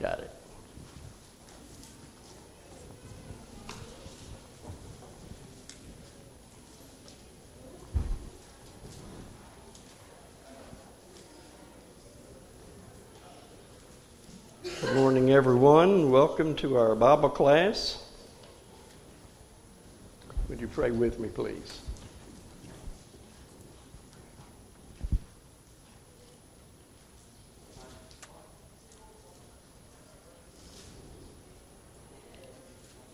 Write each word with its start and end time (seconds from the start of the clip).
Got 0.00 0.20
it. 0.20 0.30
Good 14.80 14.94
morning, 14.94 15.32
everyone. 15.32 16.12
Welcome 16.12 16.54
to 16.56 16.76
our 16.76 16.94
Bible 16.94 17.28
class. 17.28 18.04
Would 20.48 20.60
you 20.60 20.68
pray 20.68 20.92
with 20.92 21.18
me, 21.18 21.28
please? 21.28 21.87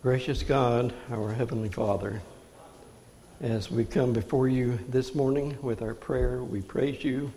Gracious 0.05 0.43
God, 0.43 0.93
our 1.11 1.33
Heavenly 1.33 1.71
Father, 1.71 2.21
as 3.41 3.71
we 3.71 3.87
come 3.87 4.13
before 4.13 4.49
you 4.49 4.79
this 4.87 5.15
morning 5.15 5.57
with 5.63 5.81
our 5.81 5.95
prayer, 5.95 6.45
we 6.45 6.61
praise 6.61 7.03
you 7.03 7.33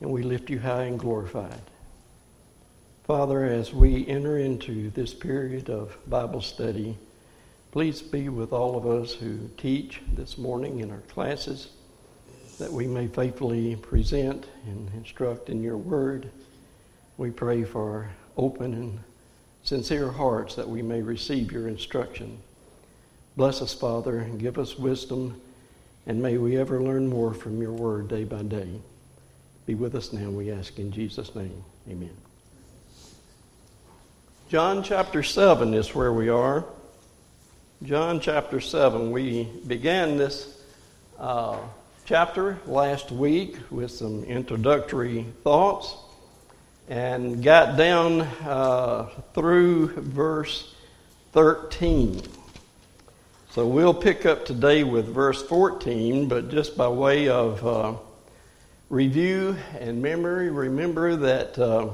and 0.00 0.08
we 0.08 0.22
lift 0.22 0.48
you 0.48 0.60
high 0.60 0.84
and 0.84 0.96
glorified. 0.96 1.60
Father, 3.02 3.44
as 3.44 3.72
we 3.72 4.06
enter 4.06 4.38
into 4.38 4.90
this 4.90 5.12
period 5.12 5.70
of 5.70 5.98
Bible 6.08 6.40
study, 6.40 6.96
please 7.72 8.00
be 8.00 8.28
with 8.28 8.52
all 8.52 8.76
of 8.76 8.86
us 8.86 9.14
who 9.14 9.50
teach 9.58 10.00
this 10.14 10.38
morning 10.38 10.78
in 10.78 10.92
our 10.92 11.02
classes, 11.08 11.66
that 12.60 12.70
we 12.72 12.86
may 12.86 13.08
faithfully 13.08 13.74
present 13.74 14.46
and 14.66 14.88
instruct 14.94 15.48
in 15.48 15.64
your 15.64 15.78
word. 15.78 16.30
We 17.16 17.32
pray 17.32 17.64
for 17.64 18.08
open 18.36 18.72
and 18.72 19.00
sincere 19.64 20.10
hearts 20.10 20.54
that 20.56 20.68
we 20.68 20.82
may 20.82 21.02
receive 21.02 21.52
your 21.52 21.68
instruction. 21.68 22.38
Bless 23.36 23.62
us, 23.62 23.72
Father, 23.72 24.18
and 24.18 24.38
give 24.38 24.58
us 24.58 24.78
wisdom, 24.78 25.40
and 26.06 26.20
may 26.20 26.36
we 26.36 26.56
ever 26.56 26.82
learn 26.82 27.08
more 27.08 27.32
from 27.32 27.62
your 27.62 27.72
word 27.72 28.08
day 28.08 28.24
by 28.24 28.42
day. 28.42 28.68
Be 29.66 29.74
with 29.74 29.94
us 29.94 30.12
now, 30.12 30.28
we 30.28 30.50
ask 30.50 30.78
in 30.78 30.90
Jesus' 30.90 31.34
name. 31.34 31.62
Amen. 31.88 32.16
John 34.48 34.82
chapter 34.82 35.22
7 35.22 35.72
is 35.72 35.94
where 35.94 36.12
we 36.12 36.28
are. 36.28 36.64
John 37.82 38.20
chapter 38.20 38.60
7. 38.60 39.10
We 39.10 39.44
began 39.66 40.18
this 40.18 40.60
uh, 41.18 41.58
chapter 42.04 42.58
last 42.66 43.10
week 43.10 43.56
with 43.70 43.90
some 43.90 44.24
introductory 44.24 45.24
thoughts 45.42 45.96
and 46.88 47.42
got 47.42 47.76
down 47.76 48.20
uh, 48.20 49.08
through 49.34 49.88
verse 49.88 50.74
13. 51.32 52.22
So 53.50 53.66
we'll 53.66 53.94
pick 53.94 54.26
up 54.26 54.44
today 54.44 54.82
with 54.82 55.06
verse 55.06 55.42
14, 55.42 56.28
but 56.28 56.50
just 56.50 56.76
by 56.76 56.88
way 56.88 57.28
of 57.28 57.66
uh, 57.66 57.94
review 58.88 59.56
and 59.78 60.02
memory, 60.02 60.50
remember 60.50 61.16
that 61.16 61.58
uh, 61.58 61.90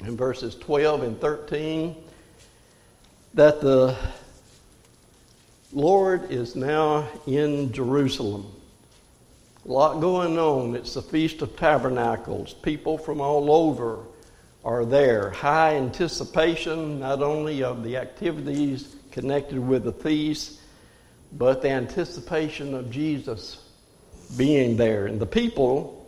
in 0.00 0.16
verses 0.16 0.54
12 0.54 1.02
and 1.02 1.20
13, 1.20 1.96
that 3.34 3.60
the 3.60 3.96
Lord 5.72 6.30
is 6.30 6.56
now 6.56 7.08
in 7.26 7.72
Jerusalem. 7.72 8.50
A 9.68 9.70
lot 9.70 10.00
going 10.00 10.38
on. 10.38 10.74
It's 10.74 10.94
the 10.94 11.02
Feast 11.02 11.42
of 11.42 11.54
Tabernacles. 11.54 12.54
People 12.54 12.96
from 12.96 13.20
all 13.20 13.52
over 13.52 13.98
are 14.64 14.86
there. 14.86 15.28
High 15.28 15.76
anticipation, 15.76 17.00
not 17.00 17.20
only 17.20 17.62
of 17.62 17.84
the 17.84 17.98
activities 17.98 18.96
connected 19.10 19.58
with 19.58 19.84
the 19.84 19.92
feast, 19.92 20.58
but 21.34 21.60
the 21.60 21.68
anticipation 21.68 22.74
of 22.74 22.90
Jesus 22.90 23.62
being 24.38 24.78
there. 24.78 25.06
And 25.06 25.20
the 25.20 25.26
people 25.26 26.06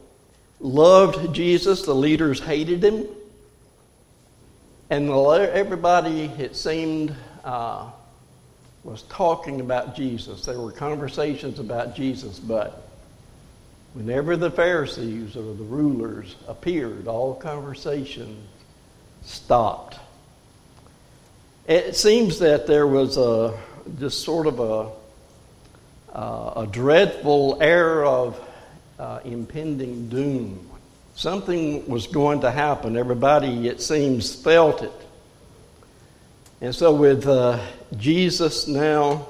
loved 0.59 1.35
Jesus, 1.35 1.83
the 1.83 1.95
leaders 1.95 2.41
hated 2.41 2.83
him. 2.83 3.07
And 4.89 5.11
everybody, 5.11 6.25
it 6.39 6.57
seemed, 6.57 7.15
uh, 7.45 7.91
was 8.85 9.03
talking 9.11 9.61
about 9.61 9.95
Jesus. 9.95 10.47
There 10.47 10.59
were 10.59 10.73
conversations 10.73 11.59
about 11.59 11.95
Jesus, 11.95 12.39
but 12.39 12.87
Whenever 13.95 14.37
the 14.37 14.51
Pharisees 14.51 15.37
or 15.37 15.55
the 15.55 15.65
rulers 15.65 16.37
appeared, 16.47 17.09
all 17.09 17.35
conversation 17.35 18.37
stopped. 19.23 19.99
It 21.67 21.97
seems 21.97 22.39
that 22.39 22.67
there 22.67 22.87
was 22.87 23.17
a 23.17 23.59
just 23.99 24.23
sort 24.23 24.47
of 24.47 24.61
a 24.61 24.91
uh, 26.15 26.53
a 26.57 26.67
dreadful 26.67 27.59
air 27.61 28.05
of 28.05 28.41
uh, 28.99 29.21
impending 29.25 30.09
doom. 30.09 30.69
Something 31.15 31.89
was 31.89 32.07
going 32.07 32.41
to 32.43 32.51
happen. 32.51 32.97
Everybody, 32.97 33.69
it 33.69 33.81
seems, 33.81 34.35
felt 34.35 34.83
it. 34.83 34.93
And 36.61 36.75
so, 36.75 36.93
with 36.93 37.27
uh, 37.27 37.61
Jesus 37.97 38.67
now 38.67 39.27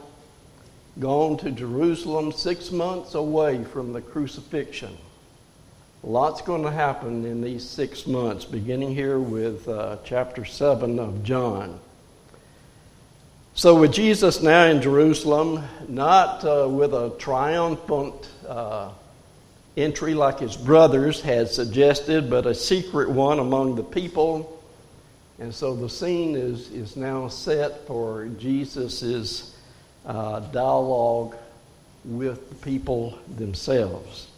gone 0.99 1.37
to 1.39 1.51
Jerusalem 1.51 2.33
six 2.33 2.71
months 2.71 3.15
away 3.15 3.65
from 3.65 3.93
the 3.93 4.01
crucifixion. 4.01 4.97
Lots 6.03 6.43
going 6.43 6.63
to 6.63 6.71
happen 6.71 7.25
in 7.25 7.43
these 7.43 7.69
six 7.69 8.07
months, 8.07 8.45
beginning 8.45 8.95
here 8.95 9.19
with 9.19 9.69
uh, 9.69 9.99
chapter 10.05 10.45
7 10.45 10.99
of 10.99 11.23
John. 11.23 11.79
So, 13.53 13.79
with 13.79 13.93
Jesus 13.93 14.43
now 14.43 14.65
in 14.65 14.81
Jerusalem, 14.81 15.63
not 15.89 16.45
uh, 16.45 16.67
with 16.71 16.95
a 16.95 17.13
triumphant 17.19 18.29
uh, 18.49 18.91
entry 19.77 20.15
like 20.15 20.39
his 20.39 20.57
brothers 20.57 21.21
had 21.21 21.49
suggested, 21.49 22.31
but 22.31 22.47
a 22.47 22.55
secret 22.55 23.11
one 23.11 23.39
among 23.39 23.77
the 23.77 23.85
people. 23.85 24.57
And 25.39 25.55
so 25.55 25.75
the 25.75 25.89
scene 25.89 26.37
is, 26.37 26.71
is 26.71 26.97
now 26.97 27.29
set 27.29 27.87
for 27.87 28.27
Jesus' 28.39 29.55
uh, 30.07 30.41
dialogue 30.41 31.37
with 32.05 32.49
the 32.49 32.55
people 32.57 33.19
themselves. 33.37 34.29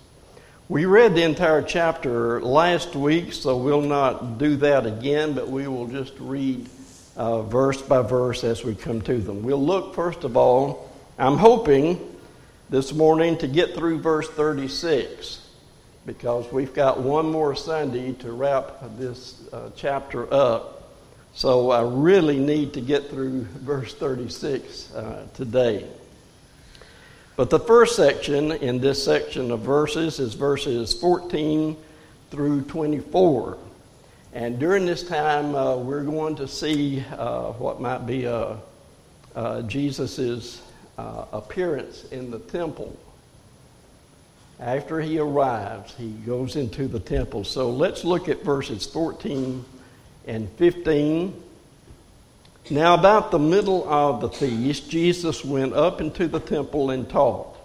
We 0.69 0.87
read 0.87 1.15
the 1.15 1.23
entire 1.23 1.63
chapter 1.63 2.41
last 2.41 2.95
week, 2.95 3.33
so 3.33 3.57
we'll 3.59 3.83
not 3.83 4.39
do 4.39 4.57
that 4.57 4.87
again, 4.87 5.35
but 5.35 5.49
we 5.49 5.67
will 5.69 5.87
just 5.87 6.15
read 6.19 6.69
uh, 7.17 7.43
verse 7.43 7.83
by 7.83 8.03
verse 8.03 8.43
as 8.43 8.65
we 8.65 8.75
come 8.75 9.03
to 9.03 9.19
them. 9.19 9.43
We'll 9.43 9.65
look, 9.65 9.95
first 9.95 10.25
of 10.25 10.37
all, 10.37 10.91
I'm 11.19 11.37
hoping 11.37 12.01
this 12.71 12.93
morning 12.95 13.37
to 13.39 13.47
get 13.47 13.75
through 13.75 13.99
verse 13.99 14.29
36 14.31 15.47
because 16.07 16.51
we've 16.51 16.73
got 16.73 17.01
one 17.01 17.31
more 17.31 17.55
Sunday 17.55 18.13
to 18.13 18.33
wrap 18.33 18.81
this 18.97 19.43
uh, 19.53 19.71
chapter 19.77 20.33
up. 20.33 20.82
So 21.35 21.71
I 21.71 21.83
really 21.83 22.39
need 22.39 22.75
to 22.75 22.81
get 22.81 23.09
through 23.09 23.45
verse 23.45 23.95
36 23.95 24.95
uh, 24.95 25.27
today. 25.35 25.87
But 27.37 27.49
the 27.49 27.59
first 27.59 27.97
section 27.97 28.53
in 28.53 28.81
this 28.81 29.03
section 29.03 29.51
of 29.51 29.61
verses 29.61 30.19
is 30.19 30.35
verses 30.35 30.93
14 30.93 31.77
through 32.31 32.63
24. 32.63 33.57
And 34.35 34.59
during 34.59 34.85
this 34.85 35.03
time, 35.03 35.55
uh, 35.55 35.77
we're 35.77 36.05
going 36.05 36.37
to 36.37 36.47
see 36.47 37.03
uh, 37.13 37.53
what 37.53 37.81
might 37.81 38.07
be 38.07 38.27
uh, 38.27 38.57
uh 39.35 39.63
Jesus' 39.63 40.61
uh, 40.99 41.25
appearance 41.33 42.05
in 42.11 42.31
the 42.31 42.39
temple. 42.39 42.95
After 44.61 45.01
he 45.01 45.19
arrives, 45.19 45.95
he 45.97 46.11
goes 46.11 46.57
into 46.57 46.87
the 46.89 47.01
temple. 47.01 47.45
So 47.45 47.71
let's 47.71 48.05
look 48.05 48.29
at 48.29 48.45
verses 48.45 48.87
14 48.87 49.65
and 50.27 50.49
15. 50.53 51.43
Now, 52.71 52.95
about 52.95 53.31
the 53.31 53.39
middle 53.39 53.89
of 53.89 54.21
the 54.21 54.29
feast, 54.29 54.89
Jesus 54.89 55.45
went 55.45 55.73
up 55.73 56.01
into 56.01 56.29
the 56.29 56.41
temple 56.41 56.91
and 56.91 57.09
taught. 57.09 57.57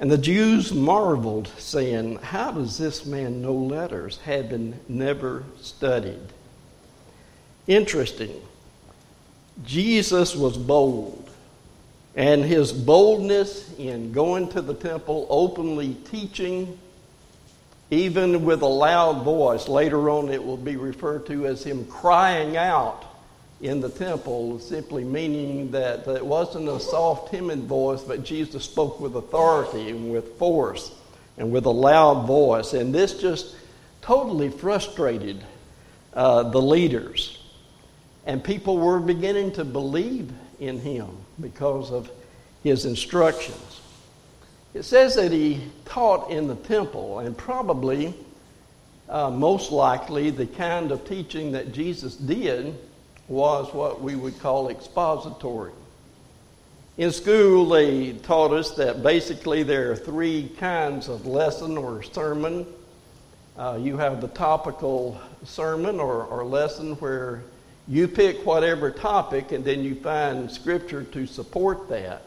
And 0.00 0.10
the 0.10 0.18
Jews 0.18 0.72
marveled, 0.72 1.48
saying, 1.58 2.16
How 2.16 2.52
does 2.52 2.78
this 2.78 3.04
man 3.04 3.42
know 3.42 3.52
letters, 3.52 4.18
having 4.24 4.80
never 4.88 5.44
studied? 5.60 6.32
Interesting. 7.66 8.40
Jesus 9.64 10.34
was 10.34 10.56
bold. 10.56 11.28
And 12.16 12.42
his 12.42 12.72
boldness 12.72 13.78
in 13.78 14.12
going 14.12 14.48
to 14.48 14.62
the 14.62 14.74
temple, 14.74 15.26
openly 15.28 15.94
teaching, 16.10 16.78
even 17.90 18.44
with 18.44 18.62
a 18.62 18.66
loud 18.66 19.24
voice. 19.24 19.68
Later 19.68 20.10
on, 20.10 20.28
it 20.28 20.42
will 20.42 20.56
be 20.56 20.76
referred 20.76 21.26
to 21.26 21.46
as 21.46 21.64
him 21.64 21.84
crying 21.86 22.56
out 22.56 23.04
in 23.60 23.80
the 23.80 23.90
temple, 23.90 24.58
simply 24.58 25.04
meaning 25.04 25.70
that 25.72 26.06
it 26.08 26.24
wasn't 26.24 26.68
a 26.68 26.80
soft, 26.80 27.30
timid 27.30 27.64
voice, 27.64 28.00
but 28.02 28.24
Jesus 28.24 28.64
spoke 28.64 29.00
with 29.00 29.16
authority 29.16 29.90
and 29.90 30.12
with 30.12 30.38
force 30.38 30.92
and 31.36 31.52
with 31.52 31.66
a 31.66 31.70
loud 31.70 32.26
voice. 32.26 32.72
And 32.72 32.94
this 32.94 33.20
just 33.20 33.54
totally 34.00 34.48
frustrated 34.48 35.42
uh, 36.14 36.44
the 36.44 36.60
leaders. 36.60 37.38
And 38.24 38.42
people 38.42 38.78
were 38.78 39.00
beginning 39.00 39.52
to 39.52 39.64
believe 39.64 40.32
in 40.58 40.78
him 40.78 41.08
because 41.40 41.90
of 41.90 42.10
his 42.62 42.84
instructions. 42.84 43.80
It 44.72 44.84
says 44.84 45.16
that 45.16 45.32
he 45.32 45.60
taught 45.84 46.30
in 46.30 46.46
the 46.46 46.54
temple, 46.54 47.18
and 47.18 47.36
probably, 47.36 48.14
uh, 49.08 49.30
most 49.30 49.72
likely, 49.72 50.30
the 50.30 50.46
kind 50.46 50.92
of 50.92 51.06
teaching 51.08 51.52
that 51.52 51.72
Jesus 51.72 52.14
did 52.14 52.76
was 53.26 53.72
what 53.74 54.00
we 54.00 54.14
would 54.14 54.38
call 54.38 54.68
expository. 54.68 55.72
In 56.98 57.12
school, 57.12 57.68
they 57.68 58.12
taught 58.12 58.52
us 58.52 58.72
that 58.72 59.02
basically 59.02 59.62
there 59.62 59.90
are 59.90 59.96
three 59.96 60.50
kinds 60.58 61.08
of 61.08 61.26
lesson 61.26 61.76
or 61.78 62.02
sermon. 62.02 62.66
Uh, 63.56 63.78
you 63.80 63.96
have 63.96 64.20
the 64.20 64.28
topical 64.28 65.20
sermon 65.44 65.98
or, 65.98 66.24
or 66.24 66.44
lesson 66.44 66.94
where 66.96 67.42
you 67.88 68.06
pick 68.06 68.44
whatever 68.44 68.90
topic 68.90 69.50
and 69.50 69.64
then 69.64 69.82
you 69.82 69.94
find 69.94 70.50
scripture 70.50 71.02
to 71.02 71.26
support 71.26 71.88
that. 71.88 72.22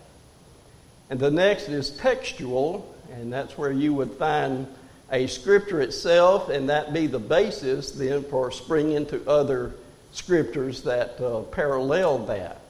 And 1.14 1.20
the 1.20 1.30
next 1.30 1.70
is 1.70 1.92
textual, 1.92 2.92
and 3.12 3.32
that's 3.32 3.56
where 3.56 3.72
you 3.72 3.94
would 3.94 4.14
find 4.14 4.66
a 5.12 5.28
scripture 5.28 5.80
itself, 5.80 6.50
and 6.50 6.70
that 6.70 6.92
be 6.92 7.06
the 7.06 7.20
basis 7.20 7.92
then 7.92 8.24
for 8.24 8.50
springing 8.50 8.96
into 8.96 9.30
other 9.30 9.76
scriptures 10.12 10.82
that 10.82 11.22
uh, 11.22 11.42
parallel 11.42 12.26
that. 12.26 12.62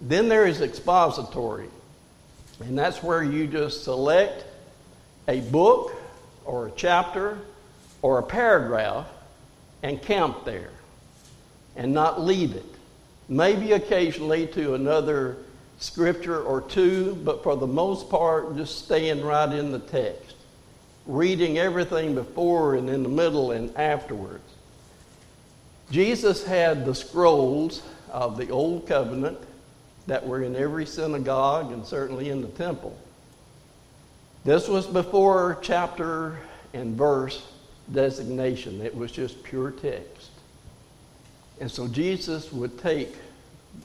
Then 0.00 0.28
there 0.28 0.46
is 0.46 0.60
expository, 0.60 1.66
and 2.60 2.78
that's 2.78 3.02
where 3.02 3.24
you 3.24 3.48
just 3.48 3.82
select 3.82 4.44
a 5.26 5.40
book 5.40 5.96
or 6.44 6.68
a 6.68 6.70
chapter 6.76 7.38
or 8.02 8.20
a 8.20 8.22
paragraph 8.22 9.08
and 9.82 10.00
camp 10.00 10.44
there 10.44 10.70
and 11.74 11.92
not 11.92 12.20
leave 12.20 12.54
it. 12.54 12.74
Maybe 13.28 13.72
occasionally 13.72 14.46
to 14.46 14.74
another 14.74 15.38
scripture 15.78 16.42
or 16.42 16.60
two, 16.60 17.14
but 17.24 17.42
for 17.42 17.56
the 17.56 17.66
most 17.66 18.10
part, 18.10 18.56
just 18.56 18.84
staying 18.84 19.22
right 19.22 19.52
in 19.52 19.70
the 19.70 19.78
text, 19.78 20.34
reading 21.06 21.58
everything 21.58 22.14
before 22.14 22.74
and 22.74 22.90
in 22.90 23.02
the 23.02 23.08
middle 23.08 23.52
and 23.52 23.74
afterwards. 23.76 24.42
Jesus 25.90 26.44
had 26.44 26.84
the 26.84 26.94
scrolls 26.94 27.82
of 28.10 28.36
the 28.36 28.50
Old 28.50 28.86
Covenant 28.86 29.38
that 30.06 30.26
were 30.26 30.42
in 30.42 30.56
every 30.56 30.86
synagogue 30.86 31.72
and 31.72 31.86
certainly 31.86 32.30
in 32.30 32.42
the 32.42 32.48
temple. 32.48 32.98
This 34.44 34.68
was 34.68 34.86
before 34.86 35.58
chapter 35.62 36.38
and 36.72 36.96
verse 36.96 37.46
designation, 37.92 38.80
it 38.80 38.94
was 38.94 39.10
just 39.10 39.42
pure 39.42 39.70
text. 39.70 40.30
And 41.60 41.70
so 41.70 41.88
Jesus 41.88 42.52
would 42.52 42.78
take 42.78 43.14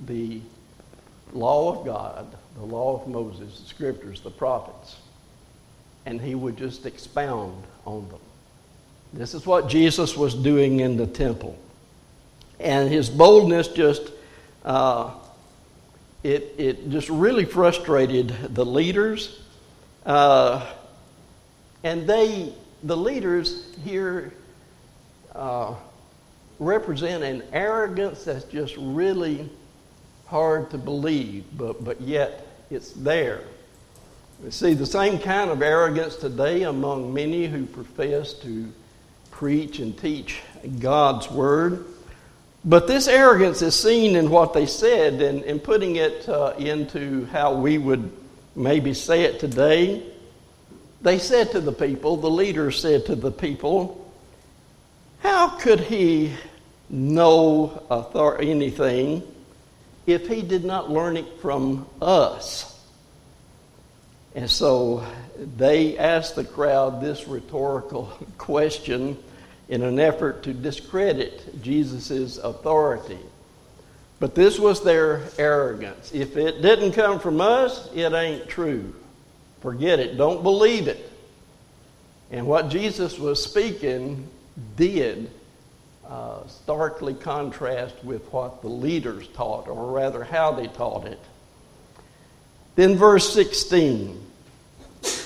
the 0.05 0.41
law 1.33 1.77
of 1.77 1.85
God, 1.85 2.27
the 2.55 2.63
law 2.63 3.01
of 3.01 3.07
Moses, 3.07 3.59
the 3.59 3.65
scriptures, 3.67 4.21
the 4.21 4.31
prophets, 4.31 4.97
and 6.05 6.21
he 6.21 6.35
would 6.35 6.57
just 6.57 6.85
expound 6.85 7.63
on 7.85 8.07
them. 8.09 8.19
This 9.13 9.33
is 9.33 9.45
what 9.45 9.67
Jesus 9.67 10.17
was 10.17 10.33
doing 10.33 10.79
in 10.79 10.97
the 10.97 11.07
temple. 11.07 11.57
And 12.59 12.89
his 12.89 13.09
boldness 13.09 13.67
just, 13.67 14.11
uh, 14.63 15.11
it, 16.23 16.55
it 16.57 16.89
just 16.89 17.09
really 17.09 17.45
frustrated 17.45 18.29
the 18.55 18.65
leaders. 18.65 19.41
Uh, 20.05 20.65
and 21.83 22.07
they, 22.07 22.53
the 22.83 22.97
leaders 22.97 23.75
here, 23.83 24.33
uh, 25.35 25.75
represent 26.59 27.23
an 27.23 27.43
arrogance 27.51 28.23
that's 28.23 28.45
just 28.45 28.75
really 28.77 29.49
hard 30.33 30.71
to 30.71 30.79
believe, 30.79 31.45
but, 31.55 31.85
but 31.85 32.01
yet 32.01 32.47
it's 32.71 32.91
there. 32.93 33.41
We 34.43 34.49
see 34.49 34.73
the 34.73 34.83
same 34.83 35.19
kind 35.19 35.51
of 35.51 35.61
arrogance 35.61 36.15
today 36.15 36.63
among 36.63 37.13
many 37.13 37.45
who 37.45 37.67
profess 37.67 38.33
to 38.39 38.67
preach 39.29 39.77
and 39.77 39.95
teach 39.95 40.41
God's 40.79 41.29
Word. 41.29 41.85
But 42.65 42.87
this 42.87 43.07
arrogance 43.07 43.61
is 43.61 43.79
seen 43.79 44.15
in 44.15 44.31
what 44.31 44.53
they 44.53 44.65
said 44.65 45.21
and, 45.21 45.43
and 45.43 45.63
putting 45.63 45.97
it 45.97 46.27
uh, 46.27 46.55
into 46.57 47.27
how 47.27 47.53
we 47.53 47.77
would 47.77 48.11
maybe 48.55 48.95
say 48.95 49.25
it 49.25 49.39
today. 49.39 50.01
They 51.03 51.19
said 51.19 51.51
to 51.51 51.61
the 51.61 51.71
people, 51.71 52.17
the 52.17 52.31
leaders 52.31 52.81
said 52.81 53.05
to 53.05 53.15
the 53.15 53.31
people, 53.31 54.11
How 55.19 55.49
could 55.59 55.81
he 55.81 56.33
know 56.89 57.83
author- 57.91 58.41
anything 58.41 59.27
if 60.05 60.27
he 60.27 60.41
did 60.41 60.63
not 60.63 60.91
learn 60.91 61.17
it 61.17 61.39
from 61.41 61.87
us? 62.01 62.69
And 64.35 64.49
so 64.49 65.05
they 65.57 65.97
asked 65.97 66.35
the 66.35 66.43
crowd 66.43 67.01
this 67.01 67.27
rhetorical 67.27 68.11
question 68.37 69.17
in 69.69 69.81
an 69.81 69.99
effort 69.99 70.43
to 70.43 70.53
discredit 70.53 71.61
Jesus' 71.61 72.37
authority. 72.37 73.19
But 74.19 74.35
this 74.35 74.59
was 74.59 74.83
their 74.83 75.23
arrogance. 75.37 76.13
If 76.13 76.37
it 76.37 76.61
didn't 76.61 76.93
come 76.93 77.19
from 77.19 77.41
us, 77.41 77.89
it 77.93 78.13
ain't 78.13 78.47
true. 78.47 78.95
Forget 79.61 79.99
it. 79.99 80.17
Don't 80.17 80.43
believe 80.43 80.87
it. 80.87 81.11
And 82.31 82.47
what 82.47 82.69
Jesus 82.69 83.19
was 83.19 83.43
speaking 83.43 84.27
did 84.75 85.29
uh, 86.13 86.45
starkly 86.45 87.15
contrast 87.15 87.95
with 88.03 88.31
what 88.31 88.61
the 88.61 88.67
leaders 88.67 89.27
taught, 89.29 89.67
or 89.67 89.91
rather, 89.91 90.23
how 90.23 90.51
they 90.51 90.67
taught 90.67 91.07
it. 91.07 91.19
Then, 92.75 92.97
verse 92.97 93.33
16, 93.33 94.23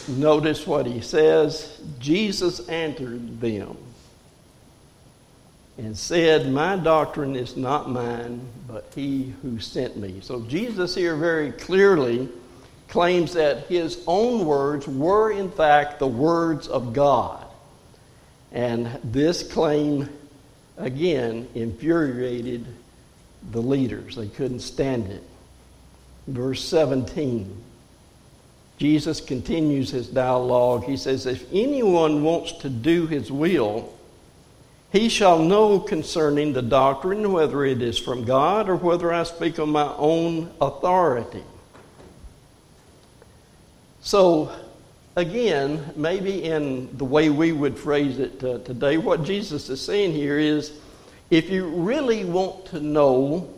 notice 0.07 0.66
what 0.66 0.86
he 0.86 1.01
says 1.01 1.81
Jesus 2.00 2.69
answered 2.69 3.42
them 3.42 3.75
and 5.78 5.98
said, 5.98 6.50
My 6.50 6.78
doctrine 6.78 7.36
is 7.36 7.57
not 7.57 7.90
mine, 7.90 8.40
but 8.66 8.90
he 8.95 9.33
who 9.42 9.60
sent 9.60 9.98
me. 9.98 10.22
So, 10.22 10.40
Jesus 10.44 10.95
here 10.95 11.18
very 11.18 11.51
clearly 11.51 12.30
claims 12.88 13.33
that 13.33 13.68
his 13.68 14.01
own 14.07 14.45
words 14.45 14.88
were, 14.88 15.31
in 15.33 15.51
fact, 15.51 16.00
the 16.00 16.07
words 16.07 16.69
of 16.69 16.94
God. 16.94 17.45
And 18.54 18.88
this 19.04 19.51
claim 19.51 20.07
again 20.78 21.48
infuriated 21.56 22.66
the 23.52 23.62
leaders. 23.62 24.16
They 24.16 24.28
couldn't 24.28 24.60
stand 24.60 25.12
it. 25.12 25.24
Verse 26.28 26.64
17. 26.64 27.64
Jesus 28.78 29.19
continues 29.19 29.90
his 29.90 30.07
dialogue. 30.07 30.84
He 30.84 30.98
says, 30.98 31.26
If 31.26 31.46
anyone 31.52 32.24
wants 32.24 32.52
to 32.60 32.69
do 32.69 33.07
his 33.07 33.31
will, 33.31 33.92
he 34.92 35.10
shall 35.10 35.40
know 35.40 35.80
concerning 35.80 36.54
the 36.54 36.62
doctrine 36.62 37.31
whether 37.31 37.66
it 37.66 37.81
is 37.81 37.98
from 37.98 38.24
God 38.24 38.69
or 38.69 38.76
whether 38.76 39.12
I 39.12 39.24
speak 39.24 39.60
on 39.60 39.69
my 39.69 39.92
own 39.98 40.52
authority. 40.62 41.44
So, 44.02 44.52
again, 45.18 45.83
maybe 45.95 46.44
in 46.44 46.95
the 46.95 47.04
way 47.04 47.31
we 47.31 47.52
would 47.52 47.78
phrase 47.78 48.19
it 48.19 48.42
uh, 48.44 48.59
today, 48.59 48.97
what 48.97 49.24
Jesus 49.24 49.68
is 49.68 49.81
saying 49.81 50.14
here 50.14 50.38
is 50.38 50.71
if 51.31 51.50
you 51.50 51.66
really 51.66 52.24
want 52.24 52.68
to 52.68 52.80
know, 52.80 53.52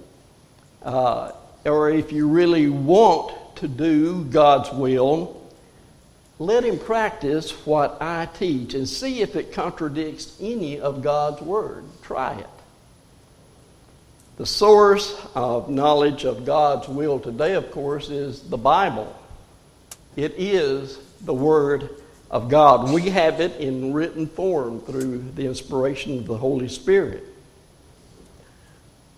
uh, 0.82 1.34
or 1.66 1.92
if 1.92 2.13
you 2.13 2.30
really 2.30 2.70
want 2.70 3.58
to 3.58 3.68
do 3.68 4.24
God's 4.24 4.72
will, 4.72 5.36
let 6.39 6.63
him 6.63 6.80
practice 6.80 7.51
what 7.66 8.01
I 8.01 8.28
teach 8.28 8.74
and 8.74 8.88
see 8.88 9.22
if 9.22 9.36
it 9.36 9.51
contradicts 9.51 10.38
any 10.39 10.80
of 10.80 11.04
God's 11.04 11.42
Word. 11.42 11.84
Try 12.01 12.39
it. 12.39 12.48
The 14.38 14.46
source 14.46 15.22
of 15.36 15.70
knowledge 15.70 16.24
of 16.24 16.46
God's 16.46 16.88
will 16.88 17.20
today, 17.20 17.56
of 17.56 17.70
course, 17.72 18.10
is 18.10 18.42
the 18.44 18.58
Bible. 18.58 19.13
It 20.16 20.36
is 20.38 20.98
the 21.22 21.34
Word 21.34 21.90
of 22.30 22.50
God. 22.50 22.92
We 22.94 23.10
have 23.10 23.40
it 23.40 23.56
in 23.58 23.94
written 23.94 24.28
form 24.28 24.82
through 24.82 25.32
the 25.36 25.46
inspiration 25.46 26.20
of 26.20 26.28
the 26.28 26.38
Holy 26.38 26.70
Spirit. 26.70 27.24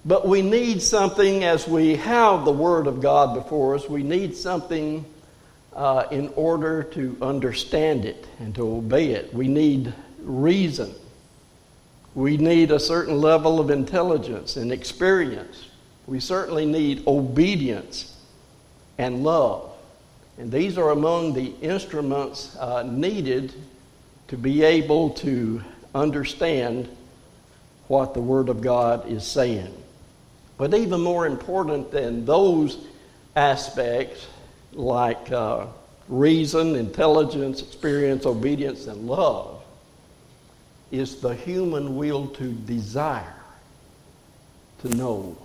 But 0.04 0.28
we 0.28 0.42
need 0.42 0.82
something 0.82 1.44
as 1.44 1.68
we 1.68 1.96
have 1.98 2.46
the 2.46 2.52
Word 2.52 2.88
of 2.88 3.02
God 3.02 3.36
before 3.36 3.76
us, 3.76 3.88
we 3.88 4.02
need 4.02 4.36
something 4.36 5.06
uh, 5.76 6.06
in 6.12 6.30
order 6.36 6.84
to 6.84 7.18
understand 7.22 8.06
it 8.06 8.26
and 8.40 8.54
to 8.56 8.78
obey 8.78 9.12
it. 9.12 9.34
We 9.34 9.48
need 9.48 9.94
reason. 10.22 10.94
We 12.14 12.38
need 12.38 12.72
a 12.72 12.80
certain 12.80 13.22
level 13.22 13.60
of 13.60 13.70
intelligence 13.70 14.58
and 14.58 14.72
experience. 14.72 15.70
We 16.08 16.20
certainly 16.20 16.66
need 16.66 17.08
obedience 17.08 18.18
and 18.98 19.24
love. 19.24 19.71
And 20.38 20.52
these 20.52 20.78
are 20.78 20.92
among 20.92 21.34
the 21.34 21.54
instruments 21.62 22.56
uh, 22.58 22.84
needed 22.84 23.54
to 24.30 24.38
be 24.38 24.64
able 24.64 25.12
to 25.12 25.62
understand 25.94 26.90
what 27.88 28.14
the 28.14 28.22
Word 28.22 28.50
of 28.50 28.62
God 28.62 29.08
is 29.10 29.26
saying. 29.28 29.76
But 30.58 30.74
even 30.74 31.02
more 31.02 31.26
important 31.28 31.92
than 31.92 32.26
those 32.26 32.78
aspects, 33.36 34.28
like 34.74 35.32
uh, 35.32 35.66
reason, 36.08 36.76
intelligence, 36.76 37.62
experience, 37.62 38.26
obedience, 38.26 38.88
and 38.88 39.08
love, 39.08 39.62
is 40.92 41.22
the 41.22 41.36
human 41.36 41.96
will 41.98 42.28
to 42.28 42.52
desire 42.52 43.36
to 44.82 44.90
know 44.90 45.38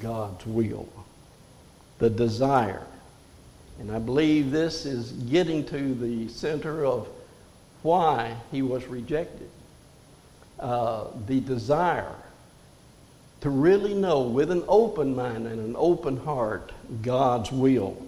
God's 0.00 0.44
will. 0.46 0.88
The 1.98 2.10
desire. 2.10 2.82
And 3.80 3.90
I 3.90 3.98
believe 3.98 4.50
this 4.50 4.86
is 4.86 5.12
getting 5.12 5.64
to 5.66 5.94
the 5.94 6.28
center 6.28 6.84
of 6.84 7.08
why 7.82 8.36
he 8.50 8.62
was 8.62 8.86
rejected. 8.86 9.50
Uh, 10.58 11.06
the 11.26 11.40
desire 11.40 12.14
to 13.40 13.50
really 13.50 13.92
know 13.92 14.22
with 14.22 14.50
an 14.50 14.64
open 14.68 15.14
mind 15.14 15.46
and 15.46 15.60
an 15.60 15.74
open 15.76 16.16
heart 16.16 16.72
God's 17.02 17.52
will. 17.52 18.00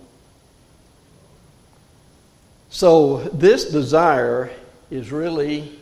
So, 2.70 3.18
this 3.28 3.70
desire 3.70 4.50
is 4.90 5.12
really 5.12 5.78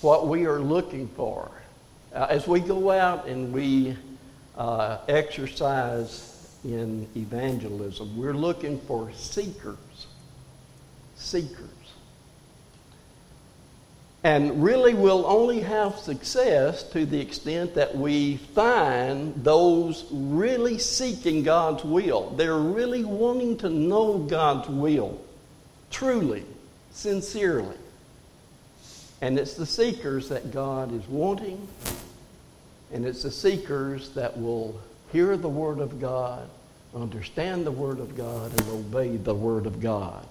what 0.00 0.26
we 0.26 0.46
are 0.46 0.58
looking 0.58 1.08
for. 1.08 1.50
Uh, 2.14 2.26
as 2.28 2.46
we 2.46 2.60
go 2.60 2.90
out 2.90 3.26
and 3.26 3.52
we 3.52 3.96
uh, 4.56 4.98
exercise 5.08 6.31
in 6.64 7.08
evangelism, 7.16 8.16
we're 8.16 8.34
looking 8.34 8.80
for 8.80 9.10
seekers. 9.12 10.06
Seekers. 11.16 11.68
And 14.24 14.62
really, 14.62 14.94
we'll 14.94 15.26
only 15.26 15.60
have 15.60 15.98
success 15.98 16.84
to 16.90 17.04
the 17.04 17.20
extent 17.20 17.74
that 17.74 17.96
we 17.96 18.36
find 18.36 19.34
those 19.42 20.06
really 20.12 20.78
seeking 20.78 21.42
God's 21.42 21.82
will. 21.82 22.30
They're 22.30 22.56
really 22.56 23.04
wanting 23.04 23.56
to 23.58 23.68
know 23.68 24.18
God's 24.18 24.68
will, 24.68 25.20
truly, 25.90 26.44
sincerely. 26.92 27.76
And 29.20 29.38
it's 29.38 29.54
the 29.54 29.66
seekers 29.66 30.28
that 30.28 30.52
God 30.52 30.92
is 30.94 31.06
wanting, 31.08 31.66
and 32.92 33.04
it's 33.04 33.24
the 33.24 33.30
seekers 33.30 34.10
that 34.10 34.38
will 34.38 34.80
hear 35.12 35.36
the 35.36 35.48
Word 35.48 35.78
of 35.78 36.00
God, 36.00 36.48
understand 36.94 37.66
the 37.66 37.70
Word 37.70 38.00
of 38.00 38.16
God, 38.16 38.50
and 38.50 38.68
obey 38.68 39.16
the 39.16 39.34
Word 39.34 39.66
of 39.66 39.80
God. 39.80 40.26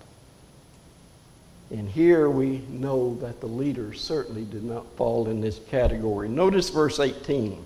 And 1.69 1.87
here 1.87 2.29
we 2.29 2.57
know 2.69 3.15
that 3.21 3.39
the 3.39 3.47
leaders 3.47 4.01
certainly 4.01 4.43
did 4.43 4.63
not 4.63 4.85
fall 4.97 5.29
in 5.29 5.39
this 5.39 5.59
category. 5.69 6.27
Notice 6.27 6.69
verse 6.69 6.99
18. 6.99 7.63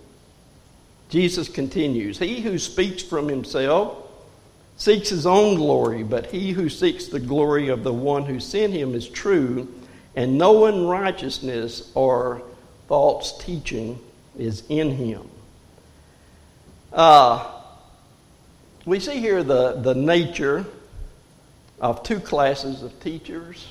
Jesus 1.10 1.50
continues 1.50 2.19
He 2.19 2.41
who 2.41 2.60
speaks 2.60 3.01
from 3.01 3.27
himself 3.27 4.05
seeks 4.77 5.10
his 5.10 5.25
own 5.25 5.55
glory, 5.55 6.03
but 6.03 6.27
he 6.27 6.51
who 6.51 6.69
seeks 6.69 7.07
the 7.07 7.19
glory 7.19 7.69
of 7.69 7.84
the 7.84 7.93
one 7.93 8.25
who 8.25 8.39
sent 8.39 8.74
him 8.74 8.93
is 8.93 9.07
true, 9.07 9.74
and 10.15 10.38
no 10.38 10.65
unrighteousness 10.65 11.91
or 11.95 12.41
false 12.88 13.38
teaching 13.38 14.00
is 14.38 14.63
in 14.69 14.91
him. 14.91 15.29
Uh, 16.96 17.46
we 18.86 19.00
see 19.00 19.20
here 19.20 19.44
the, 19.44 19.74
the 19.74 19.94
nature 19.94 20.66
of 21.80 22.02
two 22.02 22.20
classes 22.20 22.82
of 22.82 23.00
teachers 23.02 23.68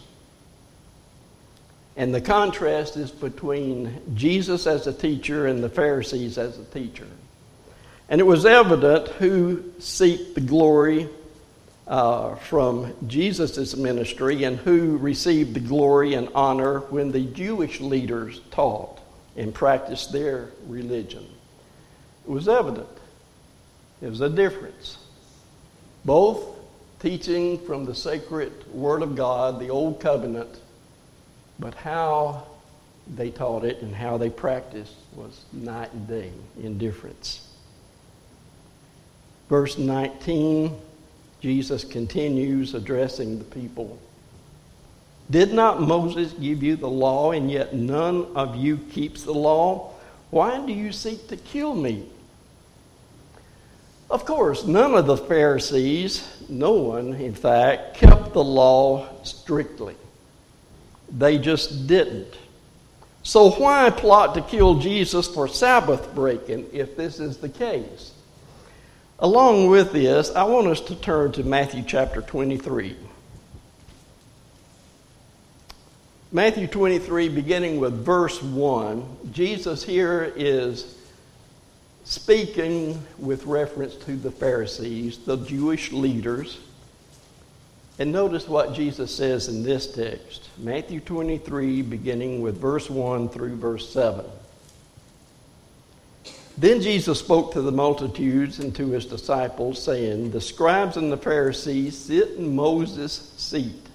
and 1.97 2.15
the 2.15 2.21
contrast 2.21 2.97
is 2.97 3.11
between 3.11 4.01
Jesus 4.15 4.67
as 4.67 4.87
a 4.87 4.93
teacher 4.93 5.47
and 5.47 5.63
the 5.63 5.69
Pharisees 5.69 6.39
as 6.39 6.59
a 6.59 6.65
teacher. 6.65 7.07
And 8.09 8.21
it 8.21 8.25
was 8.25 8.45
evident 8.45 9.09
who 9.09 9.73
seek 9.79 10.35
the 10.35 10.41
glory 10.41 11.09
uh, 11.87 12.35
from 12.37 12.95
Jesus' 13.07 13.77
ministry 13.77 14.45
and 14.45 14.59
who 14.59 14.99
received 14.99 15.55
the 15.55 15.61
glory 15.61 16.15
and 16.15 16.29
honor 16.35 16.81
when 16.81 17.13
the 17.13 17.25
Jewish 17.25 17.81
leaders 17.81 18.41
taught 18.51 19.01
and 19.37 19.55
practiced 19.55 20.13
their 20.13 20.51
religion. 20.67 21.27
It 22.27 22.31
was 22.31 22.49
evident. 22.49 22.89
Was 24.01 24.21
a 24.21 24.29
difference. 24.29 24.99
Both 26.05 26.45
teaching 27.01 27.59
from 27.67 27.85
the 27.85 27.95
sacred 27.95 28.53
Word 28.73 29.03
of 29.03 29.17
God, 29.17 29.59
the 29.59 29.71
Old 29.71 30.01
Covenant, 30.01 30.59
but 31.59 31.75
how 31.75 32.47
they 33.15 33.31
taught 33.31 33.65
it 33.65 33.83
and 33.83 33.95
how 33.95 34.17
they 34.17 34.31
practiced 34.31 34.95
was 35.15 35.45
night 35.53 35.93
and 35.93 36.09
day 36.09 36.33
in 36.63 36.79
difference. 36.79 37.49
Verse 39.49 39.79
19, 39.79 40.75
Jesus 41.41 41.85
continues 41.85 42.75
addressing 42.75 43.39
the 43.39 43.45
people. 43.45 43.99
Did 45.31 45.53
not 45.53 45.81
Moses 45.81 46.33
give 46.33 46.63
you 46.63 46.77
the 46.77 46.89
law, 46.89 47.33
and 47.33 47.51
yet 47.51 47.75
none 47.75 48.27
of 48.35 48.57
you 48.57 48.77
keeps 48.77 49.23
the 49.23 49.33
law? 49.33 49.93
Why 50.31 50.65
do 50.65 50.73
you 50.73 50.93
seek 50.93 51.29
to 51.29 51.37
kill 51.37 51.75
me? 51.75 52.09
Of 54.15 54.25
course, 54.27 54.65
none 54.65 54.95
of 54.95 55.07
the 55.07 55.17
Pharisees, 55.17 56.25
no 56.49 56.71
one, 56.71 57.15
in 57.15 57.35
fact, 57.35 57.97
kept 57.97 58.33
the 58.33 58.45
law 58.45 59.09
strictly. 59.25 59.97
They 61.11 61.37
just 61.37 61.89
didn't. 61.89 62.33
So, 63.25 63.51
why 63.51 63.91
plot 63.91 64.37
to 64.37 64.43
kill 64.43 64.77
Jesus 64.77 65.27
for 65.27 65.49
Sabbath 65.49 66.15
breaking 66.15 66.67
if 66.73 66.97
this 66.97 67.19
is 67.19 67.39
the 67.39 67.49
case? 67.49 68.13
Along 69.19 69.67
with 69.69 69.91
this, 69.91 70.31
I 70.31 70.45
want 70.45 70.69
us 70.69 70.81
to 70.83 70.95
turn 70.95 71.33
to 71.33 71.43
Matthew 71.43 71.83
chapter 71.85 72.23
23. 72.23 72.95
Matthew 76.31 76.69
23, 76.69 77.31
beginning 77.31 77.81
with 77.81 78.05
verse 78.05 78.41
1, 78.41 79.33
Jesus 79.33 79.83
here 79.83 80.33
is 80.37 80.95
speaking 82.05 83.03
with 83.19 83.47
reference 83.47 83.97
to 83.97 84.17
the 84.17 84.31
Pharisees, 84.31 85.19
the 85.19 85.37
Jewish 85.39 85.93
leaders 85.93 86.59
and 87.99 88.11
notice 88.11 88.49
what 88.49 88.75
Jesus 88.75 89.15
says 89.15 89.49
in 89.49 89.63
this 89.63 89.93
text 89.93 90.49
Matthew 90.59 91.01
23, 91.01 91.83
beginning 91.83 92.41
with 92.41 92.61
verse 92.61 92.91
1 92.91 93.29
through 93.29 93.57
verse 93.57 93.89
7. 93.89 94.25
Then 96.59 96.81
Jesus 96.81 97.19
spoke 97.19 97.53
to 97.53 97.63
the 97.63 97.73
multitudes 97.73 98.59
and 98.61 98.75
to 98.77 98.89
his 98.89 99.07
disciples, 99.07 99.83
saying, 99.83 100.31
The 100.31 100.41
scribes 100.41 100.97
and 100.97 101.11
the 101.11 101.17
Pharisees 101.17 101.97
sit 101.97 102.31
in 102.31 102.55
Moses' 102.55 103.33
seat. 103.37 103.89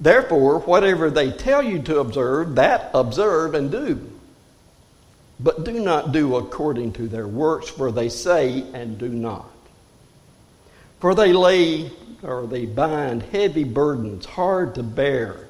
Therefore, 0.00 0.60
whatever 0.60 1.10
they 1.10 1.30
tell 1.30 1.62
you 1.62 1.80
to 1.82 2.00
observe, 2.00 2.56
that 2.56 2.90
observe 2.92 3.54
and 3.54 3.70
do. 3.70 4.10
But 5.40 5.64
do 5.64 5.80
not 5.80 6.12
do 6.12 6.36
according 6.36 6.92
to 6.94 7.08
their 7.08 7.26
works, 7.26 7.68
for 7.68 7.90
they 7.90 8.08
say 8.08 8.64
and 8.72 8.98
do 8.98 9.08
not. 9.08 9.50
For 11.00 11.14
they 11.14 11.32
lay 11.32 11.90
or 12.22 12.46
they 12.46 12.66
bind 12.66 13.22
heavy 13.22 13.64
burdens 13.64 14.24
hard 14.24 14.74
to 14.76 14.82
bear 14.82 15.48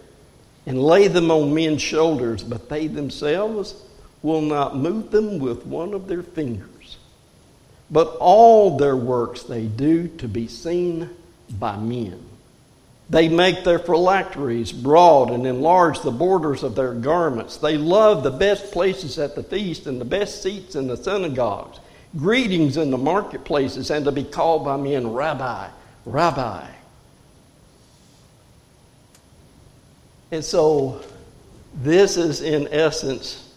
and 0.66 0.82
lay 0.82 1.08
them 1.08 1.30
on 1.30 1.54
men's 1.54 1.82
shoulders, 1.82 2.42
but 2.42 2.68
they 2.68 2.86
themselves 2.86 3.74
will 4.22 4.40
not 4.40 4.76
move 4.76 5.10
them 5.10 5.38
with 5.38 5.66
one 5.66 5.92
of 5.92 6.08
their 6.08 6.22
fingers. 6.22 6.96
But 7.90 8.16
all 8.16 8.78
their 8.78 8.96
works 8.96 9.42
they 9.42 9.66
do 9.66 10.08
to 10.08 10.26
be 10.26 10.48
seen 10.48 11.10
by 11.58 11.76
men. 11.76 12.20
They 13.10 13.28
make 13.28 13.64
their 13.64 13.78
phylacteries 13.78 14.72
broad 14.72 15.30
and 15.30 15.46
enlarge 15.46 16.00
the 16.00 16.10
borders 16.10 16.62
of 16.62 16.74
their 16.74 16.94
garments. 16.94 17.58
They 17.58 17.76
love 17.76 18.22
the 18.22 18.30
best 18.30 18.72
places 18.72 19.18
at 19.18 19.34
the 19.34 19.42
feast 19.42 19.86
and 19.86 20.00
the 20.00 20.06
best 20.06 20.42
seats 20.42 20.74
in 20.74 20.86
the 20.86 20.96
synagogues, 20.96 21.80
greetings 22.16 22.78
in 22.78 22.90
the 22.90 22.98
marketplaces, 22.98 23.90
and 23.90 24.04
to 24.06 24.12
be 24.12 24.24
called 24.24 24.64
by 24.64 24.76
men 24.76 25.12
Rabbi 25.12 25.68
Rabbi. 26.06 26.66
And 30.30 30.44
so, 30.44 31.02
this 31.74 32.16
is 32.16 32.40
in 32.40 32.68
essence 32.70 33.52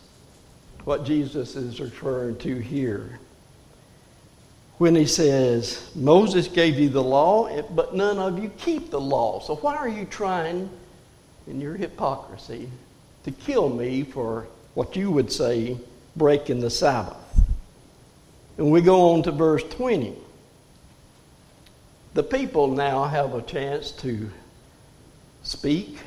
what 0.84 1.06
Jesus 1.06 1.56
is 1.56 1.80
referring 1.80 2.38
to 2.40 2.56
here. 2.60 3.20
When 4.78 4.96
he 4.96 5.08
says, 5.08 5.90
Moses 5.96 6.48
gave 6.48 6.78
you 6.78 6.90
the 6.90 7.04
law, 7.04 7.62
but 7.72 7.96
none 7.96 8.20
of 8.20 8.42
you 8.42 8.50
keep 8.58 8.92
the 8.92 9.02
law. 9.02 9.40
So, 9.40 9.56
why 9.56 9.76
are 9.76 9.90
you 9.90 10.06
trying, 10.06 10.70
in 11.48 11.60
your 11.60 11.76
hypocrisy, 11.76 12.70
to 13.24 13.32
kill 13.32 13.70
me 13.70 14.04
for 14.04 14.48
what 14.76 14.96
you 14.96 15.10
would 15.10 15.32
say 15.32 15.78
breaking 16.16 16.60
the 16.60 16.70
Sabbath? 16.70 17.18
And 18.58 18.72
we 18.72 18.82
go 18.82 19.14
on 19.14 19.24
to 19.24 19.32
verse 19.32 19.64
20 19.64 20.16
the 22.18 22.24
people 22.24 22.70
now 22.70 23.04
have 23.04 23.36
a 23.36 23.44
chance 23.44 23.92
to 23.92 24.32
speak, 25.44 26.00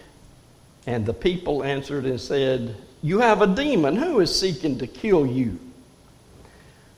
and 0.85 1.07
the 1.07 1.15
people 1.15 1.63
answered 1.63 2.05
and 2.05 2.21
said, 2.21 2.75
You 3.01 3.21
have 3.21 3.43
a 3.43 3.47
demon. 3.47 3.95
Who 3.95 4.19
is 4.19 4.37
seeking 4.37 4.77
to 4.79 4.89
kill 4.89 5.25
you? 5.25 5.61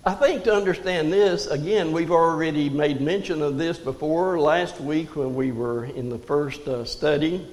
I 0.05 0.15
think 0.15 0.43
to 0.45 0.55
understand 0.55 1.13
this, 1.13 1.47
again, 1.47 1.93
we've 1.93 2.11
already 2.11 2.69
made 2.69 3.01
mention 3.01 3.41
of 3.41 3.57
this 3.57 3.79
before 3.79 4.41
last 4.41 4.81
week 4.81 5.15
when 5.15 5.37
we 5.37 5.53
were 5.53 5.85
in 5.85 6.09
the 6.09 6.19
first 6.19 6.67
uh, 6.67 6.85
study. 6.85 7.47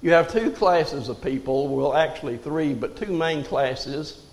You 0.00 0.10
have 0.10 0.32
two 0.32 0.50
classes 0.50 1.08
of 1.08 1.22
people, 1.22 1.68
well, 1.68 1.94
actually 1.94 2.38
three, 2.38 2.74
but 2.74 2.96
two 2.96 3.12
main 3.12 3.44
classes. 3.44 4.26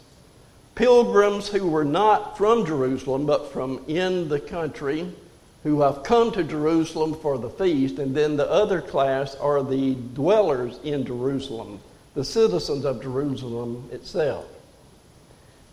Pilgrims 0.74 1.48
who 1.48 1.68
were 1.68 1.86
not 1.86 2.36
from 2.40 2.66
Jerusalem, 2.66 3.28
but 3.28 3.52
from 3.52 3.84
in 3.88 4.28
the 4.28 4.40
country, 4.40 5.14
who 5.62 5.82
have 5.82 6.02
come 6.02 6.32
to 6.32 6.44
Jerusalem 6.44 7.14
for 7.22 7.38
the 7.38 7.52
feast, 7.52 8.00
and 8.00 8.16
then 8.16 8.36
the 8.36 8.50
other 8.50 8.82
class 8.82 9.36
are 9.36 9.62
the 9.62 9.94
dwellers 9.94 10.80
in 10.84 11.06
Jerusalem, 11.06 11.82
the 12.16 12.26
citizens 12.26 12.84
of 12.84 13.04
Jerusalem 13.04 13.88
itself. 13.92 14.48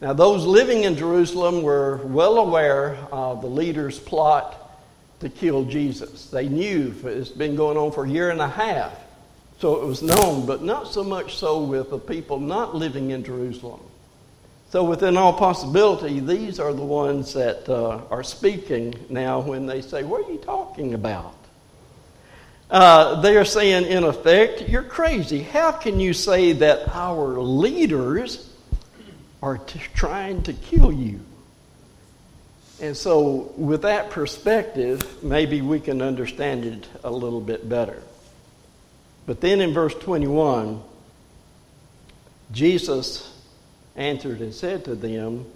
Now, 0.00 0.12
those 0.12 0.44
living 0.44 0.84
in 0.84 0.94
Jerusalem 0.96 1.62
were 1.62 1.96
well 2.04 2.36
aware 2.36 2.96
of 3.10 3.40
the 3.40 3.46
leader's 3.46 3.98
plot 3.98 4.62
to 5.20 5.30
kill 5.30 5.64
Jesus. 5.64 6.28
They 6.28 6.48
knew 6.48 6.94
it's 7.04 7.30
been 7.30 7.56
going 7.56 7.78
on 7.78 7.92
for 7.92 8.04
a 8.04 8.08
year 8.08 8.28
and 8.28 8.40
a 8.40 8.48
half, 8.48 8.92
so 9.58 9.82
it 9.82 9.86
was 9.86 10.02
known, 10.02 10.44
but 10.44 10.62
not 10.62 10.92
so 10.92 11.02
much 11.02 11.36
so 11.36 11.62
with 11.62 11.88
the 11.88 11.98
people 11.98 12.38
not 12.38 12.74
living 12.74 13.10
in 13.10 13.24
Jerusalem. 13.24 13.80
So, 14.68 14.84
within 14.84 15.16
all 15.16 15.32
possibility, 15.32 16.20
these 16.20 16.60
are 16.60 16.74
the 16.74 16.84
ones 16.84 17.32
that 17.32 17.66
uh, 17.66 18.02
are 18.10 18.24
speaking 18.24 18.94
now 19.08 19.40
when 19.40 19.64
they 19.64 19.80
say, 19.80 20.02
What 20.02 20.28
are 20.28 20.32
you 20.32 20.38
talking 20.38 20.92
about? 20.92 21.34
Uh, 22.68 23.20
they 23.22 23.36
are 23.36 23.44
saying, 23.44 23.86
in 23.86 24.04
effect, 24.04 24.68
You're 24.68 24.82
crazy. 24.82 25.40
How 25.40 25.72
can 25.72 26.00
you 26.00 26.12
say 26.12 26.52
that 26.52 26.88
our 26.94 27.40
leaders 27.40 28.52
are 29.46 29.58
t- 29.58 29.80
trying 29.94 30.42
to 30.42 30.52
kill 30.52 30.90
you? 30.90 31.20
And 32.80 32.96
so, 32.96 33.52
with 33.56 33.82
that 33.82 34.10
perspective, 34.10 35.22
maybe 35.22 35.62
we 35.62 35.78
can 35.78 36.02
understand 36.02 36.64
it 36.64 36.88
a 37.04 37.10
little 37.10 37.40
bit 37.40 37.68
better. 37.68 38.02
But 39.24 39.40
then 39.40 39.60
in 39.60 39.72
verse 39.72 39.94
21, 39.94 40.82
Jesus 42.52 43.32
answered 43.94 44.40
and 44.40 44.52
said 44.52 44.84
to 44.86 44.94
them, 44.96 45.46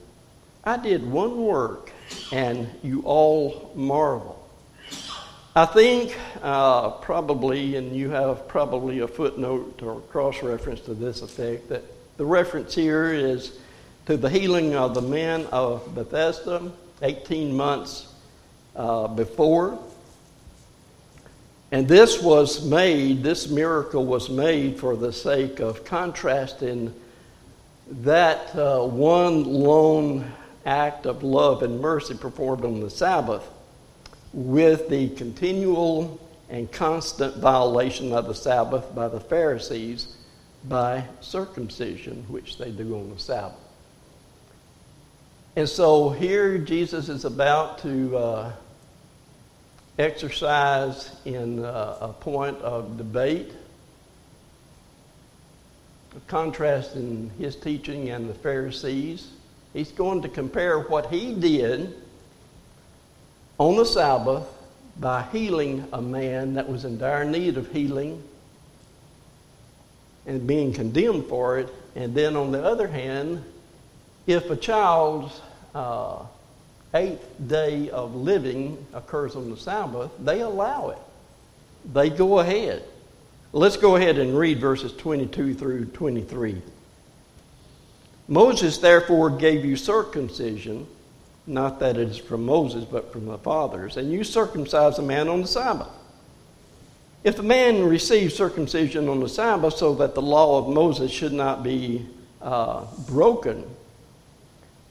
I 0.62 0.76
did 0.76 1.04
one 1.10 1.36
work, 1.44 1.92
and 2.32 2.68
you 2.82 3.02
all 3.04 3.72
marvel. 3.74 4.36
I 5.54 5.66
think 5.66 6.16
uh, 6.42 6.90
probably, 6.90 7.74
and 7.74 7.94
you 7.94 8.10
have 8.10 8.46
probably 8.46 9.00
a 9.00 9.08
footnote 9.08 9.82
or 9.82 10.00
cross 10.02 10.42
reference 10.42 10.80
to 10.82 10.94
this 10.94 11.22
effect, 11.22 11.70
that 11.70 11.82
the 12.18 12.24
reference 12.24 12.74
here 12.74 13.12
is 13.12 13.58
to 14.10 14.16
the 14.16 14.28
healing 14.28 14.74
of 14.74 14.92
the 14.92 15.00
men 15.00 15.46
of 15.52 15.94
Bethesda 15.94 16.72
18 17.00 17.56
months 17.56 18.12
uh, 18.74 19.06
before. 19.06 19.78
And 21.70 21.86
this 21.86 22.20
was 22.20 22.68
made, 22.68 23.22
this 23.22 23.48
miracle 23.48 24.04
was 24.04 24.28
made 24.28 24.80
for 24.80 24.96
the 24.96 25.12
sake 25.12 25.60
of 25.60 25.84
contrasting 25.84 26.92
that 28.02 28.52
uh, 28.56 28.84
one 28.84 29.44
lone 29.44 30.32
act 30.66 31.06
of 31.06 31.22
love 31.22 31.62
and 31.62 31.80
mercy 31.80 32.14
performed 32.14 32.64
on 32.64 32.80
the 32.80 32.90
Sabbath 32.90 33.46
with 34.32 34.88
the 34.88 35.10
continual 35.10 36.20
and 36.48 36.72
constant 36.72 37.36
violation 37.36 38.12
of 38.12 38.26
the 38.26 38.34
Sabbath 38.34 38.92
by 38.92 39.06
the 39.06 39.20
Pharisees 39.20 40.16
by 40.64 41.04
circumcision, 41.20 42.24
which 42.26 42.58
they 42.58 42.72
do 42.72 42.96
on 42.96 43.10
the 43.10 43.18
Sabbath. 43.20 43.69
And 45.56 45.68
so 45.68 46.10
here 46.10 46.58
Jesus 46.58 47.08
is 47.08 47.24
about 47.24 47.78
to 47.78 48.16
uh, 48.16 48.52
exercise 49.98 51.10
in 51.24 51.64
uh, 51.64 51.98
a 52.00 52.08
point 52.08 52.58
of 52.58 52.96
debate 52.96 53.52
contrasting 56.26 57.30
his 57.38 57.56
teaching 57.56 58.10
and 58.10 58.28
the 58.28 58.34
Pharisees. 58.34 59.30
He's 59.72 59.92
going 59.92 60.22
to 60.22 60.28
compare 60.28 60.80
what 60.80 61.06
he 61.06 61.34
did 61.34 61.94
on 63.58 63.76
the 63.76 63.84
Sabbath 63.84 64.46
by 64.98 65.22
healing 65.32 65.86
a 65.92 66.02
man 66.02 66.54
that 66.54 66.68
was 66.68 66.84
in 66.84 66.98
dire 66.98 67.24
need 67.24 67.56
of 67.56 67.70
healing 67.70 68.22
and 70.26 70.46
being 70.46 70.72
condemned 70.72 71.26
for 71.26 71.58
it. 71.58 71.68
And 71.94 72.14
then 72.14 72.36
on 72.36 72.52
the 72.52 72.62
other 72.62 72.88
hand, 72.88 73.44
if 74.32 74.50
a 74.50 74.56
child's 74.56 75.40
uh, 75.74 76.24
eighth 76.94 77.24
day 77.46 77.90
of 77.90 78.14
living 78.14 78.84
occurs 78.92 79.36
on 79.36 79.50
the 79.50 79.56
Sabbath, 79.56 80.10
they 80.20 80.40
allow 80.40 80.90
it. 80.90 80.98
They 81.92 82.10
go 82.10 82.40
ahead. 82.40 82.84
Let's 83.52 83.76
go 83.76 83.96
ahead 83.96 84.18
and 84.18 84.36
read 84.38 84.60
verses 84.60 84.92
22 84.92 85.54
through 85.54 85.86
23. 85.86 86.62
Moses 88.28 88.78
therefore 88.78 89.30
gave 89.30 89.64
you 89.64 89.76
circumcision, 89.76 90.86
not 91.46 91.80
that 91.80 91.96
it 91.96 92.08
is 92.08 92.16
from 92.16 92.46
Moses, 92.46 92.84
but 92.84 93.12
from 93.12 93.26
the 93.26 93.38
fathers, 93.38 93.96
and 93.96 94.12
you 94.12 94.22
circumcise 94.22 94.98
a 94.98 95.02
man 95.02 95.28
on 95.28 95.40
the 95.40 95.48
Sabbath. 95.48 95.88
If 97.24 97.38
a 97.38 97.42
man 97.42 97.84
receives 97.84 98.34
circumcision 98.34 99.08
on 99.08 99.20
the 99.20 99.28
Sabbath 99.28 99.74
so 99.74 99.94
that 99.96 100.14
the 100.14 100.22
law 100.22 100.58
of 100.58 100.72
Moses 100.72 101.10
should 101.10 101.32
not 101.32 101.62
be 101.62 102.06
uh, 102.40 102.86
broken, 103.08 103.64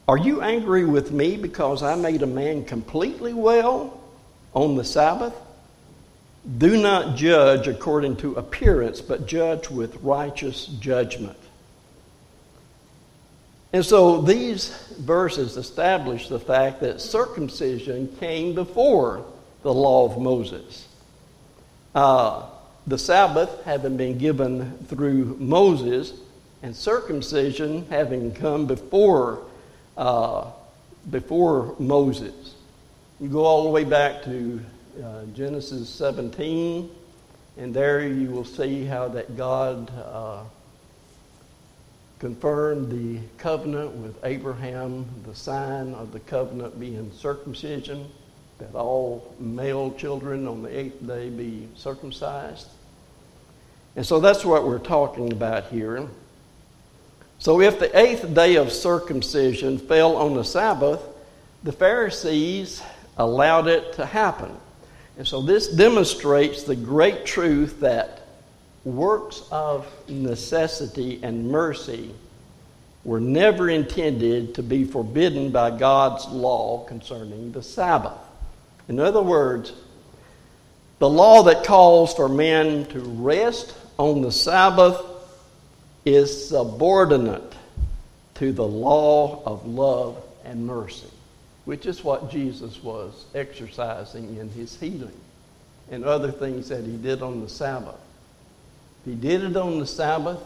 are 0.09 0.17
you 0.17 0.41
angry 0.41 0.85
with 0.85 1.11
me 1.11 1.37
because 1.37 1.83
I 1.83 1.93
made 1.93 2.23
a 2.23 2.25
man 2.25 2.65
completely 2.65 3.31
well 3.31 4.01
on 4.55 4.75
the 4.75 4.83
Sabbath? 4.83 5.35
Do 6.57 6.81
not 6.81 7.15
judge 7.15 7.67
according 7.67 8.15
to 8.15 8.33
appearance, 8.33 9.01
but 9.01 9.27
judge 9.27 9.69
with 9.69 9.95
righteous 9.97 10.65
judgment. 10.65 11.37
And 13.71 13.85
so 13.85 14.19
these 14.23 14.69
verses 14.97 15.57
establish 15.57 16.27
the 16.27 16.39
fact 16.39 16.79
that 16.79 17.01
circumcision 17.01 18.07
came 18.19 18.55
before 18.55 19.23
the 19.61 19.71
law 19.71 20.11
of 20.11 20.19
Moses. 20.19 20.87
Uh, 21.93 22.47
the 22.87 22.97
Sabbath 22.97 23.63
having 23.63 23.95
been 23.95 24.17
given 24.17 24.75
through 24.87 25.37
Moses, 25.37 26.13
and 26.63 26.75
circumcision 26.75 27.85
having 27.91 28.33
come 28.33 28.65
before, 28.65 29.43
uh, 29.99 30.49
before 31.11 31.75
Moses. 31.77 32.55
You 33.19 33.27
go 33.27 33.43
all 33.43 33.65
the 33.65 33.69
way 33.69 33.83
back 33.83 34.23
to 34.23 34.61
uh, 35.03 35.25
Genesis 35.35 35.89
17, 35.89 36.89
and 37.57 37.73
there 37.73 38.07
you 38.07 38.31
will 38.31 38.45
see 38.45 38.85
how 38.85 39.09
that 39.09 39.35
God 39.35 39.91
uh, 39.93 40.43
confirmed 42.19 42.89
the 42.89 43.19
covenant 43.37 43.91
with 43.91 44.15
Abraham, 44.23 45.05
the 45.25 45.35
sign 45.35 45.93
of 45.93 46.13
the 46.13 46.21
covenant 46.21 46.79
being 46.79 47.11
circumcision, 47.11 48.09
that 48.59 48.75
all 48.75 49.35
male 49.37 49.91
children 49.91 50.47
on 50.47 50.63
the 50.63 50.79
eighth 50.79 51.05
day 51.05 51.29
be 51.29 51.67
circumcised. 51.75 52.69
And 53.97 54.05
so 54.05 54.21
that's 54.21 54.45
what 54.45 54.65
we're 54.65 54.79
talking 54.79 55.33
about 55.33 55.65
here. 55.65 56.07
So 57.39 57.61
if 57.61 57.79
the 57.79 57.97
eighth 57.97 58.33
day 58.33 58.55
of 58.55 58.71
circumcision 58.71 59.77
fell 59.77 60.17
on 60.17 60.33
the 60.35 60.43
Sabbath, 60.43 61.01
the 61.63 61.71
Pharisees 61.71 62.83
allowed 63.17 63.67
it 63.67 63.93
to 63.93 64.05
happen. 64.05 64.51
And 65.17 65.25
so 65.25 65.41
this 65.41 65.69
demonstrates 65.69 66.63
the 66.63 66.75
great 66.75 67.25
truth 67.25 67.79
that 67.79 68.27
works 68.83 69.43
of 69.51 69.87
necessity 70.09 71.19
and 71.23 71.49
mercy 71.49 72.13
were 73.05 73.21
never 73.21 73.69
intended 73.69 74.55
to 74.55 74.63
be 74.63 74.83
forbidden 74.83 75.51
by 75.51 75.71
God's 75.71 76.27
law 76.27 76.83
concerning 76.85 77.53
the 77.53 77.63
Sabbath. 77.63 78.19
In 78.89 78.99
other 78.99 79.21
words, 79.21 79.71
the 80.99 81.09
law 81.09 81.43
that 81.43 81.63
calls 81.63 82.13
for 82.13 82.27
men 82.27 82.85
to 82.87 82.99
rest 82.99 83.73
on 83.97 84.21
the 84.21 84.31
Sabbath 84.31 85.01
is 86.13 86.49
subordinate 86.49 87.53
to 88.35 88.51
the 88.51 88.65
law 88.65 89.43
of 89.45 89.65
love 89.65 90.21
and 90.45 90.65
mercy 90.65 91.09
which 91.69 91.85
is 91.85 92.03
what 92.03 92.31
Jesus 92.31 92.81
was 92.81 93.25
exercising 93.35 94.37
in 94.37 94.49
his 94.49 94.75
healing 94.79 95.13
and 95.91 96.03
other 96.03 96.31
things 96.31 96.67
that 96.69 96.83
he 96.83 96.97
did 96.97 97.21
on 97.21 97.41
the 97.41 97.47
Sabbath. 97.47 97.99
He 99.05 99.13
did 99.13 99.43
it 99.43 99.55
on 99.55 99.77
the 99.77 99.85
Sabbath, 99.85 100.39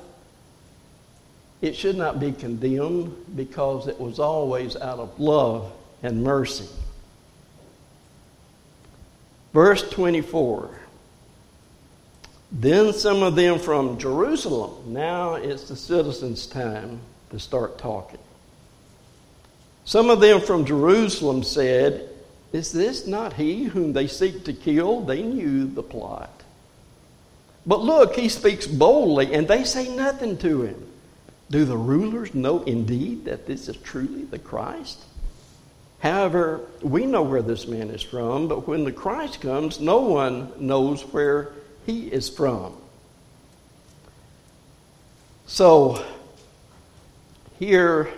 it 1.62 1.78
should 1.78 1.96
not 1.96 2.20
be 2.20 2.34
condemned 2.34 3.16
because 3.38 3.88
it 3.88 3.98
was 4.02 4.20
always 4.20 4.76
out 4.76 5.00
of 5.00 5.18
love 5.18 5.72
and 6.04 6.26
mercy. 6.26 6.68
Verse 9.54 9.90
24 9.92 10.78
Then 12.54 12.94
some 12.94 13.24
of 13.24 13.36
them 13.36 13.58
from 13.58 13.98
Jerusalem. 13.98 14.94
Now 14.94 15.34
it's 15.34 15.68
the 15.68 15.76
citizens' 15.76 16.46
time 16.46 17.00
to 17.32 17.40
start 17.40 17.80
talking. 17.80 18.20
Some 19.86 20.12
of 20.12 20.22
them 20.22 20.40
from 20.40 20.64
Jerusalem 20.64 21.42
said, 21.44 22.10
Is 22.54 22.72
this 22.72 23.08
not 23.08 23.34
he 23.34 23.64
whom 23.64 23.92
they 23.92 24.06
seek 24.06 24.46
to 24.46 24.54
kill? 24.54 25.02
They 25.02 25.24
knew 25.24 25.66
the 25.66 25.82
plot. 25.82 26.44
But 27.66 27.82
look, 27.82 28.16
he 28.16 28.30
speaks 28.30 28.68
boldly, 28.68 29.34
and 29.34 29.48
they 29.48 29.64
say 29.64 29.94
nothing 29.94 30.38
to 30.38 30.62
him. 30.62 30.88
Do 31.50 31.66
the 31.66 31.78
rulers 31.78 32.36
know 32.36 32.62
indeed 32.64 33.26
that 33.26 33.48
this 33.48 33.68
is 33.68 33.78
truly 33.78 34.26
the 34.26 34.40
Christ? 34.40 35.00
However, 36.00 36.62
we 36.82 37.06
know 37.06 37.24
where 37.24 37.42
this 37.42 37.68
man 37.68 37.90
is 37.90 38.02
from, 38.02 38.48
but 38.48 38.68
when 38.68 38.84
the 38.84 38.92
Christ 38.92 39.42
comes, 39.42 39.80
no 39.80 40.02
one 40.02 40.52
knows 40.60 41.02
where 41.02 41.54
he 41.86 42.08
is 42.08 42.30
from. 42.30 42.74
So, 45.46 46.04
here 47.60 48.10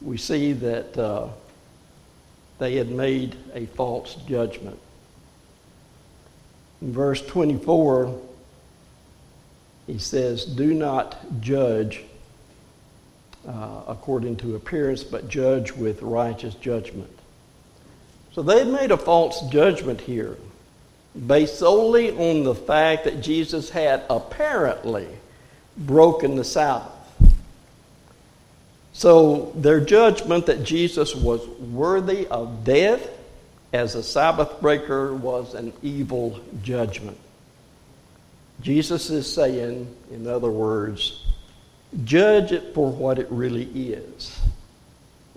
we 0.00 0.16
see 0.16 0.52
that 0.52 0.96
uh, 0.96 1.28
they 2.58 2.76
had 2.76 2.90
made 2.90 3.36
a 3.54 3.66
false 3.66 4.14
judgment. 4.26 4.78
In 6.80 6.92
verse 6.92 7.20
24, 7.26 8.20
he 9.86 9.98
says, 9.98 10.44
Do 10.44 10.74
not 10.74 11.40
judge 11.40 12.04
uh, 13.46 13.82
according 13.88 14.36
to 14.36 14.54
appearance, 14.54 15.02
but 15.02 15.28
judge 15.28 15.72
with 15.72 16.02
righteous 16.02 16.54
judgment. 16.54 17.10
So 18.32 18.42
they 18.42 18.58
had 18.58 18.68
made 18.68 18.92
a 18.92 18.96
false 18.96 19.40
judgment 19.48 20.00
here 20.00 20.36
based 21.26 21.58
solely 21.58 22.10
on 22.10 22.44
the 22.44 22.54
fact 22.54 23.04
that 23.04 23.20
Jesus 23.20 23.70
had 23.70 24.04
apparently 24.10 25.08
broken 25.76 26.36
the 26.36 26.44
Sabbath. 26.44 26.92
So 28.92 29.52
their 29.54 29.80
judgment 29.80 30.46
that 30.46 30.64
Jesus 30.64 31.14
was 31.14 31.46
worthy 31.46 32.26
of 32.26 32.64
death 32.64 33.08
as 33.72 33.94
a 33.94 34.02
Sabbath 34.02 34.60
breaker 34.60 35.14
was 35.14 35.54
an 35.54 35.72
evil 35.82 36.40
judgment. 36.62 37.16
Jesus 38.60 39.10
is 39.10 39.32
saying, 39.32 39.94
in 40.10 40.26
other 40.26 40.50
words, 40.50 41.24
judge 42.04 42.50
it 42.50 42.74
for 42.74 42.90
what 42.90 43.18
it 43.18 43.28
really 43.30 43.66
is. 43.92 44.40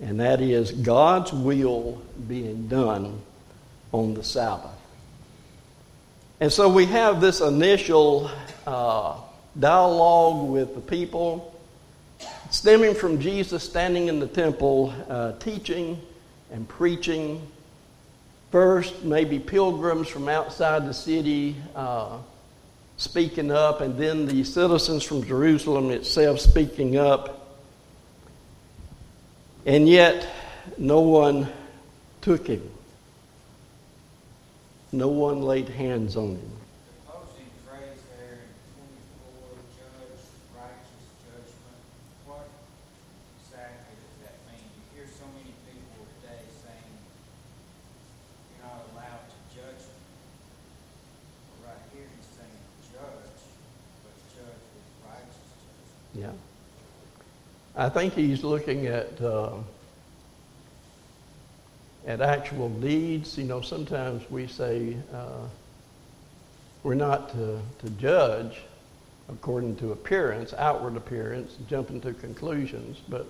And 0.00 0.18
that 0.18 0.40
is 0.40 0.72
God's 0.72 1.32
will 1.32 2.02
being 2.26 2.66
done 2.66 3.20
on 3.92 4.14
the 4.14 4.24
Sabbath. 4.24 4.81
And 6.42 6.52
so 6.52 6.68
we 6.68 6.86
have 6.86 7.20
this 7.20 7.40
initial 7.40 8.28
uh, 8.66 9.14
dialogue 9.60 10.50
with 10.50 10.74
the 10.74 10.80
people, 10.80 11.56
stemming 12.50 12.96
from 12.96 13.20
Jesus 13.20 13.62
standing 13.62 14.08
in 14.08 14.18
the 14.18 14.26
temple, 14.26 14.92
uh, 15.08 15.38
teaching 15.38 16.02
and 16.50 16.68
preaching. 16.68 17.46
First, 18.50 19.04
maybe 19.04 19.38
pilgrims 19.38 20.08
from 20.08 20.28
outside 20.28 20.84
the 20.84 20.92
city 20.92 21.54
uh, 21.76 22.18
speaking 22.96 23.52
up, 23.52 23.80
and 23.80 23.96
then 23.96 24.26
the 24.26 24.42
citizens 24.42 25.04
from 25.04 25.24
Jerusalem 25.24 25.92
itself 25.92 26.40
speaking 26.40 26.96
up. 26.96 27.56
And 29.64 29.88
yet, 29.88 30.26
no 30.76 31.02
one 31.02 31.46
took 32.20 32.48
him. 32.48 32.68
No 34.94 35.08
one 35.08 35.40
laid 35.40 35.70
hands 35.70 36.16
on 36.18 36.36
him. 36.36 36.52
Opposing 37.08 37.48
phrase 37.64 37.96
there 38.12 38.44
in 38.44 38.52
24, 38.76 39.56
judge, 39.72 40.20
righteous 40.52 41.08
judgment. 41.24 41.80
What 42.28 42.44
exactly 43.40 43.96
does 43.96 44.16
that 44.20 44.36
mean? 44.52 44.60
You 44.68 44.84
hear 44.92 45.08
so 45.08 45.24
many 45.32 45.48
people 45.64 46.04
today 46.20 46.44
saying 46.60 46.92
you're 48.52 48.68
not 48.68 48.84
allowed 48.92 49.24
to 49.32 49.38
judge. 49.56 49.80
But 51.48 51.72
right 51.72 51.84
here 51.96 52.04
he's 52.12 52.28
saying 52.36 52.60
judge, 52.92 53.40
but 54.04 54.12
judge 54.36 54.60
with 54.76 54.88
righteous. 55.08 55.48
Yeah. 56.20 56.36
I 57.80 57.88
think 57.88 58.12
he's 58.12 58.44
looking 58.44 58.88
at 58.88 59.16
uh, 59.24 59.56
at 62.06 62.20
actual 62.20 62.68
deeds. 62.68 63.38
You 63.38 63.44
know, 63.44 63.60
sometimes 63.60 64.28
we 64.30 64.46
say 64.46 64.96
uh, 65.12 65.46
we're 66.82 66.94
not 66.94 67.30
to, 67.30 67.60
to 67.80 67.90
judge 67.90 68.58
according 69.28 69.76
to 69.76 69.92
appearance, 69.92 70.52
outward 70.54 70.96
appearance, 70.96 71.56
jumping 71.68 72.00
to 72.00 72.12
conclusions, 72.14 72.98
but 73.08 73.26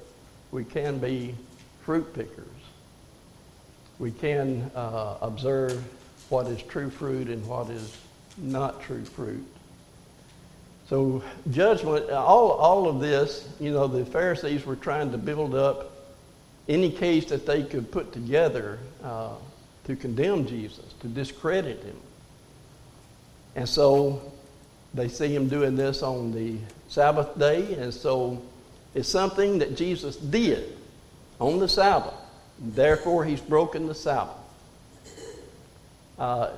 we 0.51 0.65
can 0.65 0.99
be 0.99 1.35
fruit 1.83 2.13
pickers. 2.15 2.47
We 3.99 4.11
can 4.11 4.71
uh, 4.75 5.19
observe 5.21 5.83
what 6.29 6.47
is 6.47 6.63
true 6.63 6.91
fruit 6.91 7.29
and 7.29 7.47
what 7.47 7.71
is 7.71 7.97
not 8.39 8.83
true 8.83 9.05
fruit. 9.05 9.47
So, 10.89 11.23
judgment, 11.51 12.11
all, 12.11 12.51
all 12.51 12.89
of 12.89 13.01
this, 13.01 13.49
you 13.61 13.71
know, 13.71 13.87
the 13.87 14.05
Pharisees 14.05 14.67
were 14.67 14.77
trying 14.77 15.13
to 15.13 15.19
build 15.19 15.55
up 15.55 15.92
any 16.69 16.91
case 16.91 17.27
that 17.27 17.47
they 17.47 17.63
could 17.63 17.91
put 17.91 18.13
together 18.13 18.79
uh, 19.03 19.35
to 19.85 19.97
condemn 19.97 20.47
Jesus, 20.47 20.85
to 21.01 21.09
discredit 21.09 21.83
him. 21.83 21.97
And 23.55 23.69
so 23.69 24.33
they 24.95 25.09
see 25.09 25.35
him 25.35 25.49
doing 25.49 25.77
this 25.77 26.03
on 26.03 26.33
the 26.33 26.57
Sabbath 26.89 27.39
day, 27.39 27.75
and 27.75 27.93
so 27.93 28.41
it's 28.95 29.09
something 29.09 29.59
that 29.59 29.77
Jesus 29.77 30.17
did 30.17 30.77
on 31.41 31.59
the 31.59 31.69
Sabbath. 31.69 32.15
Therefore, 32.59 33.25
he's 33.25 33.41
broken 33.41 33.87
the 33.87 33.95
Sabbath. 33.95 34.37
Uh, 36.19 36.51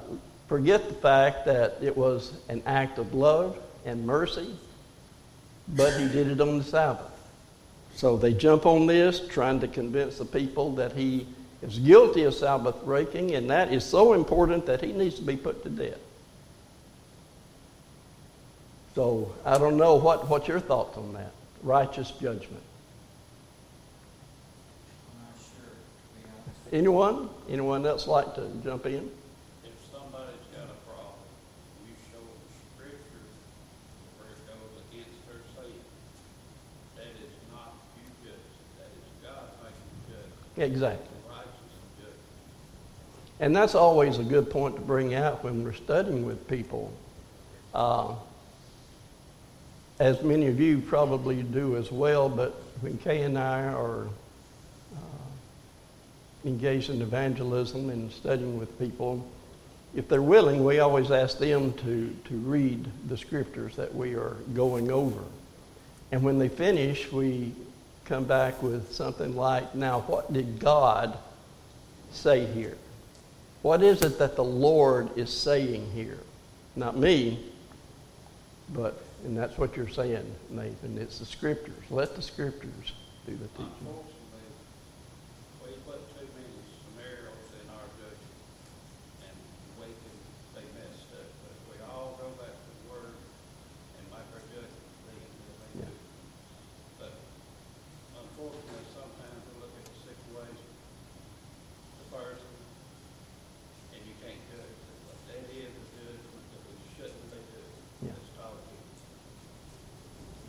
forget 0.49 0.88
the 0.88 0.95
fact 0.95 1.47
that 1.47 1.79
it 1.81 1.97
was 1.97 2.33
an 2.49 2.62
act 2.67 2.99
of 2.99 3.14
love 3.14 3.57
and 3.87 4.05
mercy, 4.05 4.55
but 5.69 5.99
he 5.99 6.09
did 6.09 6.29
it 6.29 6.40
on 6.40 6.59
the 6.59 6.64
Sabbath. 6.64 7.13
So 7.96 8.16
they 8.16 8.35
jump 8.35 8.66
on 8.66 8.87
this, 8.87 9.26
trying 9.28 9.61
to 9.61 9.68
convince 9.68 10.18
the 10.18 10.24
people 10.24 10.74
that 10.74 10.92
he 10.92 11.26
is 11.62 11.78
guilty 11.78 12.24
of 12.24 12.35
Sabbath 12.35 12.85
breaking, 12.85 13.35
and 13.35 13.48
that 13.50 13.72
is 13.72 13.85
so 13.85 14.12
important 14.12 14.66
that 14.66 14.83
he 14.83 14.92
needs 14.92 15.14
to 15.16 15.22
be 15.22 15.37
put 15.37 15.62
to 15.62 15.70
death. 15.70 15.98
So 18.94 19.35
I 19.44 19.59
don't 19.59 19.76
know 19.76 19.96
what, 19.96 20.28
what's 20.28 20.46
your 20.46 20.61
thoughts 20.61 20.96
on 20.96 21.14
that? 21.14 21.33
Righteous 21.62 22.11
judgment. 22.12 22.62
I'm 25.11 25.24
not 25.24 25.35
sure, 25.40 25.66
to 26.64 26.70
be. 26.70 26.76
Anyone? 26.78 27.28
Anyone 27.48 27.87
else 27.87 28.07
like 28.07 28.35
to 28.37 28.48
jump 28.62 28.87
in? 28.87 29.11
If 29.64 29.74
somebody's 29.90 30.46
got 30.54 30.70
a 30.70 30.78
problem, 30.87 31.26
you 31.88 31.94
show 32.12 32.22
them 32.22 32.38
scripture 32.76 33.24
where 34.20 34.30
it 34.30 34.46
goes 34.46 34.78
against 34.87 35.18
their 35.26 35.42
faith. 35.59 35.83
That 36.94 37.18
is 37.18 37.35
not 37.50 37.74
you 37.98 38.07
judge, 38.22 38.46
that 38.78 38.94
is 38.94 39.09
God 39.26 39.59
making 39.59 39.90
you 39.90 40.14
judge, 40.14 40.38
Exactly. 40.57 41.09
And 43.40 43.55
that's 43.55 43.75
always 43.75 44.19
a 44.19 44.23
good 44.23 44.49
point 44.49 44.77
to 44.77 44.81
bring 44.81 45.14
out 45.14 45.43
when 45.43 45.64
we're 45.64 45.73
studying 45.73 46.25
with 46.25 46.49
people. 46.49 46.93
Uh, 47.75 48.14
as 49.99 50.23
many 50.23 50.47
of 50.47 50.61
you 50.61 50.81
probably 50.81 51.43
do 51.43 51.77
as 51.77 51.90
well, 51.90 52.29
but 52.29 52.53
when 52.81 52.97
Kay 52.99 53.23
and 53.23 53.37
I 53.37 53.64
are 53.64 54.07
uh, 54.07 54.99
engaged 56.45 56.90
in 56.90 57.03
evangelism 57.03 57.90
and 57.90 58.11
studying 58.12 58.59
with 58.59 58.79
people, 58.79 59.27
if 59.95 60.09
they're 60.09 60.23
willing, 60.23 60.64
we 60.64 60.79
always 60.79 61.11
ask 61.11 61.38
them 61.38 61.73
to, 61.75 62.17
to 62.25 62.35
read 62.37 62.87
the 63.09 63.17
scriptures 63.17 63.77
that 63.77 63.95
we 63.95 64.14
are 64.14 64.37
going 64.55 64.90
over. 64.90 65.21
And 66.11 66.23
when 66.23 66.38
they 66.38 66.49
finish, 66.49 67.11
we 67.11 67.53
come 68.05 68.25
back 68.25 68.62
with 68.62 68.93
something 68.93 69.35
like, 69.35 69.75
now, 69.75 70.01
what 70.03 70.33
did 70.33 70.59
God 70.59 71.17
say 72.12 72.45
here? 72.47 72.77
What 73.62 73.83
is 73.83 74.03
it 74.03 74.19
that 74.19 74.37
the 74.37 74.45
Lord 74.45 75.17
is 75.17 75.33
saying 75.33 75.90
here? 75.93 76.19
Not 76.77 76.99
me, 76.99 77.38
but, 78.75 79.03
and 79.25 79.37
that's 79.37 79.57
what 79.57 79.77
you're 79.77 79.88
saying, 79.88 80.25
Nathan. 80.51 80.99
It's 80.99 81.19
the 81.19 81.27
scriptures. 81.27 81.83
Let 81.90 82.14
the 82.17 82.23
scriptures 82.23 82.93
do 83.27 83.33
the 83.33 83.49
teaching. 83.57 83.73
Unfortunately, 83.81 84.49
we 85.64 85.71
put 85.88 86.01
too 86.12 86.29
many 86.37 86.53
scenarios 86.85 87.49
in 87.57 87.67
our 87.73 87.88
judgment, 87.97 88.37
and 89.25 89.37
we 89.81 89.87
can 89.87 90.17
be 90.61 90.64
messed 90.77 91.09
up. 91.17 91.29
But 91.40 91.53
if 91.57 91.62
we 91.73 91.77
all 91.88 92.21
go 92.21 92.29
back 92.37 92.53
to 92.53 92.69
the 92.69 92.81
Word 92.93 93.17
and 93.17 94.05
make 94.12 94.29
our 94.35 94.45
judgment, 94.53 94.88
then 95.09 95.17
we'll 95.25 95.57
be 95.57 95.69
Yeah. 95.79 95.88
good. 95.88 96.05
But 97.01 97.12
unfortunately, 98.19 98.85
sometimes 98.93 99.40
we 99.47 99.53
look 99.62 99.73
at 99.73 99.85
the 99.88 99.99
situation, 100.05 100.69
the 102.03 102.07
person, 102.12 102.53
and 103.95 104.01
you 104.05 104.14
can't 104.21 104.43
judge 104.53 104.69
it. 104.69 104.97
But 105.07 105.17
that 105.33 105.45
is 105.49 105.71
a 105.71 105.87
judgment 105.97 106.45
that 106.51 106.62
we 106.67 106.77
shouldn't 106.99 107.29
be 107.31 107.40
doing. 107.40 107.73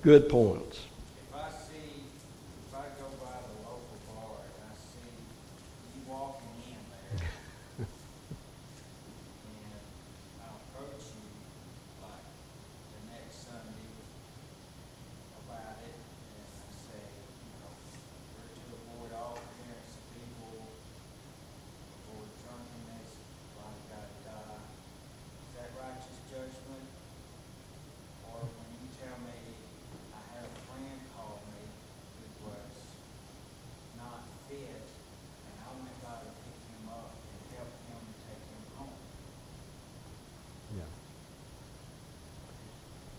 Good 0.05 0.29
points. 0.29 0.85
If 1.17 1.33
I 1.33 1.49
see, 1.49 2.05
if 2.05 2.69
I 2.77 2.85
go 3.01 3.09
by 3.17 3.41
the 3.41 3.57
local 3.65 3.97
bar 4.05 4.37
and 4.37 4.69
I 4.69 4.77
see 4.77 5.01
you 5.01 6.05
walking 6.05 6.61
in 6.61 6.77
there, 6.93 7.25
and 7.81 7.89
I 10.45 10.47
approach 10.61 11.09
you 11.09 11.25
like 12.05 12.21
the 12.21 13.01
next 13.17 13.49
Sunday 13.49 13.89
about 15.41 15.81
it, 15.89 15.97
and 15.97 16.53
I 16.53 16.69
say, 16.69 17.01
you 17.01 17.49
know, 17.65 17.73
we're 17.73 18.53
to 18.61 18.77
avoid 18.77 19.09
all 19.17 19.41
appearance 19.41 19.89
of 19.89 20.05
people, 20.13 20.69
avoid 22.05 22.29
drunkenness, 22.45 23.09
blah, 23.57 23.73
da, 23.89 24.05
da, 24.21 24.37
da. 24.37 24.69
Is 24.69 25.49
that 25.57 25.73
righteous 25.81 26.21
judgment? 26.29 26.93
Or 28.29 28.45
when 28.53 28.69
you 28.69 28.85
tell 29.01 29.17
me, 29.25 29.33
I 30.11 30.21
had 30.35 30.43
a 30.43 30.53
friend 30.67 30.99
call 31.15 31.39
me 31.55 31.63
who 31.63 32.51
was 32.51 32.75
not 33.95 34.27
fit, 34.51 34.83
and 34.83 35.55
I 35.63 35.71
went 35.79 35.95
by 36.03 36.19
to 36.19 36.31
pick 36.43 36.59
him 36.67 36.83
up 36.91 37.15
and 37.15 37.39
help 37.55 37.71
him 37.87 38.03
take 38.27 38.43
him 38.43 38.63
home. 38.75 38.99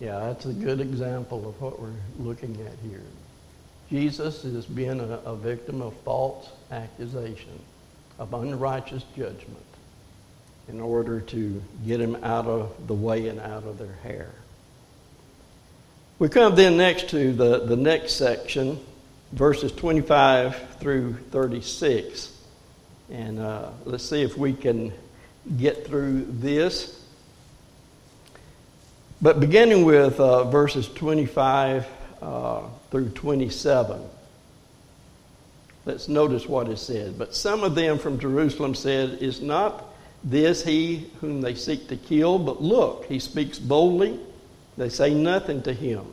Yeah. 0.01 0.19
That's 0.21 0.47
a 0.47 0.53
good 0.53 0.81
example 0.81 1.49
of 1.49 1.61
what 1.61 1.81
we're 1.81 1.91
looking 2.19 2.55
at 2.67 2.75
here. 2.91 3.03
Jesus 3.89 4.45
is 4.45 4.67
being 4.67 5.01
a, 5.01 5.21
a 5.25 5.37
victim 5.37 5.81
of 5.81 5.95
false 5.99 6.49
accusation, 6.71 7.59
of 8.19 8.35
unrighteous 8.35 9.05
judgment, 9.17 9.65
in 10.69 10.81
order 10.81 11.21
to 11.21 11.63
get 11.87 12.01
him 12.01 12.17
out 12.25 12.47
of 12.47 12.87
the 12.89 12.95
way 12.95 13.29
and 13.29 13.39
out 13.39 13.65
of 13.65 13.79
their 13.79 13.95
hair. 14.03 14.31
We 16.19 16.29
come 16.29 16.55
then 16.57 16.77
next 16.77 17.11
to 17.11 17.33
the, 17.33 17.61
the 17.61 17.77
next 17.77 18.15
section, 18.15 18.81
verses 19.33 19.71
25 19.71 20.79
through 20.81 21.15
36. 21.31 22.33
And 23.11 23.39
uh, 23.39 23.71
let's 23.85 24.05
see 24.05 24.23
if 24.23 24.37
we 24.37 24.55
can 24.55 24.93
get 25.59 25.87
through 25.87 26.27
this. 26.29 27.06
But 29.21 29.41
beginning 29.41 29.87
with 29.87 30.21
uh, 30.21 30.45
verses 30.45 30.89
25 30.89 31.87
uh, 32.21 32.63
through 32.91 33.09
27, 33.11 33.99
let's 35.87 36.09
notice 36.09 36.47
what 36.47 36.69
it 36.69 36.77
said. 36.77 37.19
But 37.19 37.35
some 37.35 37.65
of 37.65 37.75
them 37.75 37.99
from 37.99 38.19
Jerusalem 38.19 38.75
said, 38.75 39.23
Is 39.23 39.41
not 39.41 39.87
this 40.23 40.63
he 40.63 41.11
whom 41.23 41.41
they 41.41 41.55
seek 41.55 41.89
to 41.89 41.97
kill? 41.97 42.39
But 42.39 42.61
look, 42.63 43.07
he 43.07 43.19
speaks 43.19 43.59
boldly. 43.59 44.21
They 44.77 44.91
say 44.91 45.15
nothing 45.15 45.63
to 45.63 45.73
him. 45.73 46.05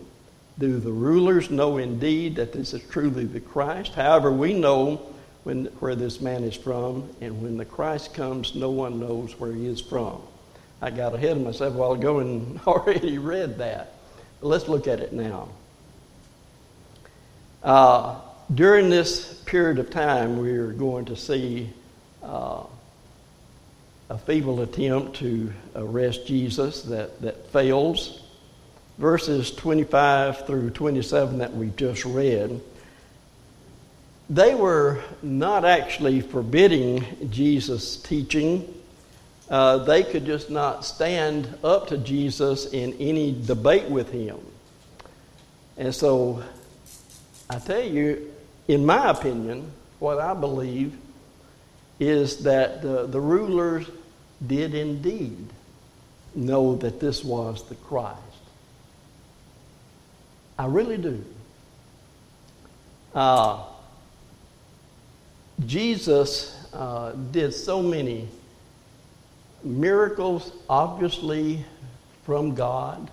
Do 0.57 0.79
the 0.79 0.91
rulers 0.91 1.49
know 1.49 1.79
indeed 1.79 2.37
that 2.37 2.53
this 2.53 2.73
is 2.73 2.83
truly 2.83 3.25
the 3.25 3.41
Christ? 3.41 3.95
However, 3.95 4.31
we 4.31 4.53
know 4.53 5.01
when, 5.43 5.65
where 5.79 5.95
this 5.95 6.21
man 6.21 6.45
is 6.45 6.55
from, 6.55 7.09
and 7.19 7.41
when 7.41 7.57
the 7.57 7.65
Christ 7.65 8.13
comes, 8.13 8.55
no 8.55 8.69
one 8.69 9.01
knows 9.01 9.37
where 9.37 9.51
he 9.51 9.65
is 9.65 9.81
from. 9.81 10.21
I 10.83 10.89
got 10.89 11.15
ahead 11.15 11.37
of 11.37 11.43
myself 11.43 11.73
a 11.73 11.77
while 11.77 11.93
ago 11.93 12.19
and 12.19 12.59
already 12.67 13.17
read 13.17 13.59
that. 13.59 13.93
But 14.41 14.47
let's 14.47 14.67
look 14.67 14.85
at 14.85 14.99
it 14.99 15.13
now. 15.13 15.47
Uh, 17.63 18.19
during 18.53 18.89
this 18.89 19.33
period 19.45 19.79
of 19.79 19.89
time, 19.89 20.39
we 20.39 20.51
are 20.51 20.73
going 20.73 21.05
to 21.05 21.15
see 21.15 21.69
uh, 22.21 22.63
a 24.09 24.17
feeble 24.17 24.59
attempt 24.59 25.15
to 25.19 25.53
arrest 25.73 26.27
Jesus 26.27 26.81
that, 26.83 27.21
that 27.21 27.47
fails. 27.53 28.21
Verses 28.97 29.51
25 29.51 30.45
through 30.45 30.71
27 30.71 31.37
that 31.37 31.55
we 31.55 31.69
just 31.77 32.03
read, 32.03 32.59
they 34.29 34.53
were 34.53 35.01
not 35.21 35.63
actually 35.63 36.19
forbidding 36.19 37.05
Jesus' 37.29 37.95
teaching. 37.95 38.82
Uh, 39.53 39.77
they 39.77 40.01
could 40.01 40.25
just 40.25 40.49
not 40.49 40.83
stand 40.83 41.47
up 41.63 41.85
to 41.85 41.95
Jesus 41.95 42.73
in 42.73 42.91
any 42.93 43.39
debate 43.45 43.87
with 43.87 44.11
him. 44.11 44.39
And 45.77 45.93
so, 45.93 46.41
I 47.47 47.59
tell 47.59 47.83
you, 47.83 48.31
in 48.67 48.83
my 48.83 49.11
opinion, 49.11 49.71
what 49.99 50.17
I 50.17 50.33
believe 50.33 50.97
is 51.99 52.41
that 52.45 52.81
the, 52.81 53.05
the 53.05 53.21
rulers 53.21 53.85
did 54.47 54.73
indeed 54.73 55.45
know 56.33 56.75
that 56.77 56.99
this 56.99 57.23
was 57.23 57.63
the 57.69 57.75
Christ. 57.75 58.19
I 60.57 60.65
really 60.65 60.97
do. 60.97 61.23
Uh, 63.13 63.65
Jesus 65.67 66.57
uh, 66.73 67.11
did 67.11 67.53
so 67.53 67.83
many 67.83 68.29
miracles, 69.63 70.51
obviously 70.69 71.65
from 72.23 72.55
God. 72.55 73.09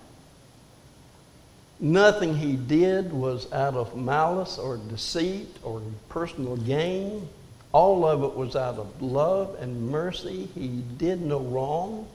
Nothing 1.78 2.36
he 2.36 2.56
did 2.56 3.12
was 3.12 3.50
out 3.52 3.74
of 3.74 3.96
malice 3.96 4.58
or 4.58 4.76
deceit 4.76 5.56
or 5.62 5.80
personal 6.10 6.56
gain. 6.56 7.28
All 7.72 8.04
of 8.04 8.22
it 8.22 8.34
was 8.36 8.54
out 8.54 8.76
of 8.76 9.00
love 9.00 9.56
and 9.60 9.90
mercy. 9.90 10.48
He 10.54 10.82
did 10.98 11.22
no 11.22 11.40
wrong. 11.40 12.06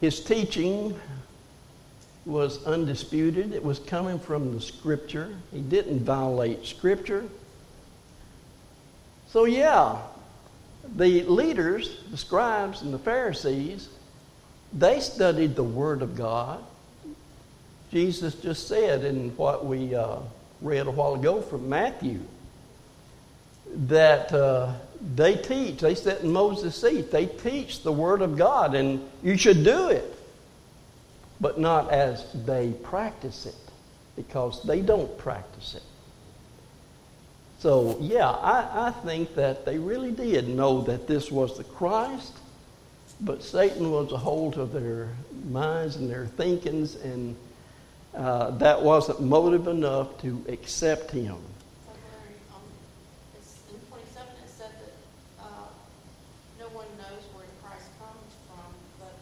His 0.00 0.22
teaching 0.22 0.98
was 2.24 2.64
undisputed. 2.66 3.52
It 3.52 3.62
was 3.64 3.78
coming 3.78 4.18
from 4.18 4.52
the 4.52 4.60
Scripture. 4.60 5.34
He 5.52 5.60
didn't 5.60 6.00
violate 6.00 6.66
Scripture. 6.66 7.24
So, 9.28 9.44
yeah, 9.44 9.98
the 10.94 11.22
leaders, 11.24 12.00
the 12.10 12.16
scribes 12.16 12.82
and 12.82 12.92
the 12.92 12.98
Pharisees, 12.98 13.88
they 14.72 15.00
studied 15.00 15.56
the 15.56 15.64
Word 15.64 16.02
of 16.02 16.16
God. 16.16 16.62
Jesus 17.90 18.34
just 18.34 18.68
said 18.68 19.04
in 19.04 19.30
what 19.36 19.64
we 19.64 19.94
uh, 19.94 20.18
read 20.60 20.86
a 20.86 20.90
while 20.90 21.14
ago 21.14 21.40
from 21.40 21.68
Matthew 21.68 22.20
that 23.88 24.32
uh, 24.32 24.72
they 25.14 25.36
teach, 25.36 25.80
they 25.80 25.94
sit 25.94 26.22
in 26.22 26.32
Moses' 26.32 26.80
seat, 26.80 27.10
they 27.10 27.26
teach 27.26 27.82
the 27.82 27.92
Word 27.92 28.22
of 28.22 28.36
God, 28.36 28.74
and 28.74 29.06
you 29.22 29.36
should 29.36 29.64
do 29.64 29.88
it 29.88 30.16
but 31.40 31.58
not 31.58 31.90
as 31.90 32.26
they 32.32 32.72
practice 32.82 33.46
it, 33.46 33.54
because 34.14 34.62
they 34.62 34.80
don't 34.80 35.16
practice 35.18 35.74
it. 35.74 35.82
So, 37.58 37.96
yeah, 38.00 38.28
I, 38.28 38.88
I 38.88 38.90
think 38.90 39.34
that 39.34 39.64
they 39.64 39.78
really 39.78 40.12
did 40.12 40.48
know 40.48 40.82
that 40.82 41.06
this 41.06 41.32
was 41.32 41.56
the 41.56 41.64
Christ, 41.64 42.34
but 43.20 43.42
Satan 43.42 43.90
was 43.90 44.12
a 44.12 44.18
hold 44.18 44.58
of 44.58 44.72
their 44.72 45.08
minds 45.50 45.96
and 45.96 46.08
their 46.08 46.26
thinkings, 46.26 46.96
and 46.96 47.34
uh, 48.14 48.50
that 48.58 48.82
wasn't 48.82 49.20
motive 49.20 49.68
enough 49.68 50.20
to 50.20 50.44
accept 50.48 51.10
him. 51.10 51.32
Um, 51.32 52.62
it's, 53.36 53.56
in 53.72 53.80
twenty-seven, 53.88 54.32
it 54.44 54.50
said 54.52 54.70
that, 54.70 54.94
uh, 55.42 55.68
no 56.60 56.66
one 56.76 56.86
knows 57.00 57.24
where 57.32 57.48
Christ 57.64 57.88
comes 57.98 58.32
from, 58.48 58.68
but 59.00 59.16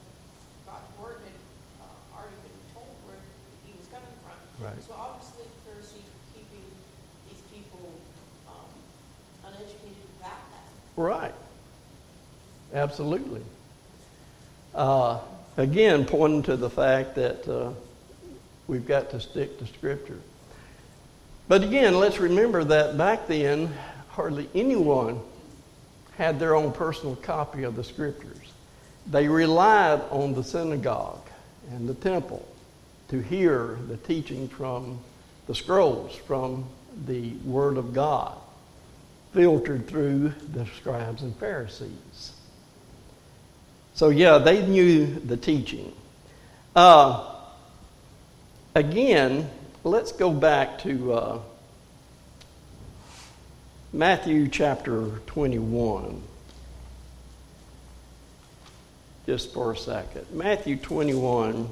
God's 0.67 0.91
word 0.99 1.23
had, 1.23 1.39
uh, 1.87 2.19
already 2.19 2.39
been 2.43 2.61
told 2.75 2.91
where 3.07 3.23
he 3.63 3.73
was 3.79 3.87
coming 3.95 4.15
from. 4.27 4.37
Right. 4.59 4.79
So 4.83 4.95
obviously, 4.99 5.47
the 5.47 5.61
Pharisees 5.71 6.03
were 6.03 6.27
keeping 6.35 6.67
these 7.31 7.43
people, 7.51 7.83
um, 8.47 8.71
uneducated 9.43 10.07
about 10.23 10.39
that. 10.55 10.71
Right. 10.97 11.35
Absolutely. 12.73 13.43
Uh, 14.75 15.21
again, 15.57 16.05
pointing 16.05 16.43
to 16.45 16.57
the 16.57 16.71
fact 16.71 17.15
that 17.17 17.49
uh, 17.49 17.73
we've 18.67 18.87
got 18.87 19.11
to 19.11 19.21
stick 19.21 19.59
to 19.59 19.67
Scripture. 19.67 20.21
But 21.49 21.63
again, 21.63 21.99
let's 21.99 22.19
remember 22.19 22.65
that 22.65 22.97
back 22.97 23.27
then, 23.27 23.73
hardly 24.09 24.49
anyone 24.55 25.21
had 26.17 26.39
their 26.39 26.55
own 26.55 26.73
personal 26.73 27.17
copy 27.17 27.65
of 27.65 27.77
the 27.77 27.85
Scriptures. 27.85 28.53
They 29.07 29.29
relied 29.29 30.01
on 30.11 30.35
the 30.35 30.43
synagogue 30.43 31.27
and 31.71 31.89
the 31.89 31.95
temple 31.95 32.47
to 33.09 33.21
hear 33.21 33.79
the 33.89 33.97
teaching 33.99 34.49
from 34.49 34.99
the 35.47 35.55
scrolls, 35.55 36.15
from 36.15 36.65
the 37.07 37.31
Word 37.45 37.77
of 37.77 37.93
God 37.93 38.39
filtered 39.35 39.87
through 39.89 40.33
the 40.53 40.65
scribes 40.79 41.23
and 41.23 41.37
Pharisees. 41.37 42.33
So, 43.95 44.09
yeah, 44.09 44.39
they 44.39 44.65
knew 44.65 45.07
the 45.07 45.37
teaching. 45.37 45.93
Uh, 46.75 47.35
again, 48.75 49.51
let's 49.83 50.13
go 50.13 50.33
back 50.33 50.79
to 50.81 51.13
uh, 51.13 51.39
Matthew 53.93 54.49
chapter 54.49 55.09
21. 55.27 56.23
Just 59.27 59.53
for 59.53 59.73
a 59.73 59.77
second. 59.77 60.27
Matthew 60.33 60.77
21. 60.77 61.69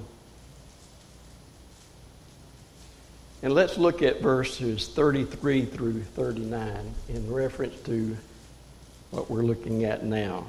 And 3.42 3.52
let's 3.54 3.76
look 3.76 4.02
at 4.02 4.20
verses 4.20 4.86
33 4.86 5.64
through 5.64 6.02
39 6.02 6.94
in 7.08 7.32
reference 7.32 7.74
to 7.82 8.16
what 9.10 9.28
we're 9.28 9.42
looking 9.42 9.84
at 9.84 10.04
now. 10.04 10.46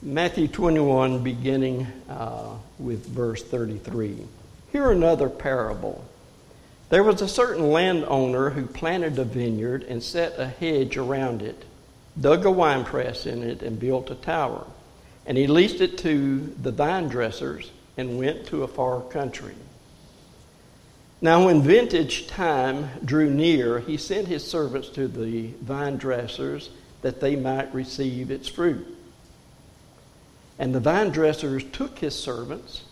Matthew 0.00 0.46
21, 0.46 1.24
beginning 1.24 1.88
uh, 2.08 2.54
with 2.78 3.04
verse 3.06 3.42
33. 3.42 4.16
Hear 4.70 4.92
another 4.92 5.28
parable. 5.28 6.04
There 6.88 7.02
was 7.02 7.20
a 7.20 7.28
certain 7.28 7.72
landowner 7.72 8.50
who 8.50 8.66
planted 8.66 9.18
a 9.18 9.24
vineyard 9.24 9.82
and 9.82 10.02
set 10.02 10.38
a 10.38 10.46
hedge 10.46 10.96
around 10.96 11.42
it, 11.42 11.64
dug 12.20 12.46
a 12.46 12.50
winepress 12.50 13.26
in 13.26 13.42
it, 13.42 13.62
and 13.62 13.80
built 13.80 14.10
a 14.10 14.14
tower. 14.14 14.66
And 15.26 15.36
he 15.36 15.48
leased 15.48 15.80
it 15.80 15.98
to 15.98 16.54
the 16.62 16.70
vine 16.70 17.08
dressers 17.08 17.70
and 17.96 18.18
went 18.18 18.46
to 18.46 18.62
a 18.62 18.68
far 18.68 19.00
country. 19.00 19.54
Now, 21.22 21.46
when 21.46 21.62
vintage 21.62 22.26
time 22.26 22.90
drew 23.04 23.30
near, 23.30 23.78
he 23.78 23.96
sent 23.96 24.26
his 24.26 24.44
servants 24.44 24.88
to 24.90 25.06
the 25.06 25.52
vine 25.62 25.96
dressers 25.96 26.68
that 27.02 27.20
they 27.20 27.36
might 27.36 27.72
receive 27.72 28.32
its 28.32 28.48
fruit. 28.48 28.84
And 30.58 30.74
the 30.74 30.80
vine 30.80 31.10
dressers 31.10 31.62
took 31.70 32.00
his 32.00 32.16
servants, 32.16 32.82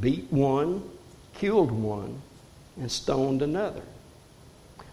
beat 0.00 0.32
one, 0.32 0.88
killed 1.34 1.72
one, 1.72 2.22
and 2.76 2.92
stoned 2.92 3.42
another. 3.42 3.82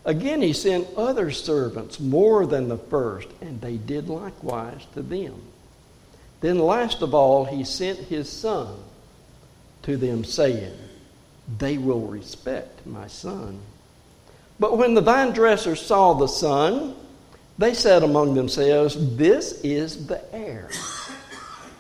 Again, 0.04 0.42
he 0.42 0.54
sent 0.54 0.88
other 0.98 1.30
servants 1.30 2.00
more 2.00 2.48
than 2.48 2.68
the 2.68 2.80
first, 2.80 3.28
and 3.42 3.62
they 3.62 3.78
did 3.78 4.10
likewise 4.10 4.82
to 4.96 5.04
them. 5.04 5.40
Then, 6.42 6.58
last 6.58 7.04
of 7.04 7.14
all, 7.14 7.46
he 7.46 7.64
sent 7.64 8.00
his 8.00 8.28
son 8.28 8.76
to 9.84 9.98
them, 9.98 10.24
saying, 10.24 10.74
They 11.58 11.78
will 11.78 12.02
respect 12.02 12.86
my 12.86 13.08
son. 13.08 13.60
But 14.60 14.78
when 14.78 14.94
the 14.94 15.02
vine 15.02 15.34
dressers 15.34 15.82
saw 15.82 16.14
the 16.14 16.28
son, 16.28 16.96
they 17.58 17.74
said 17.74 18.04
among 18.04 18.34
themselves, 18.34 19.16
This 19.16 19.62
is 19.64 20.08
the 20.08 20.22
heir. 20.34 20.70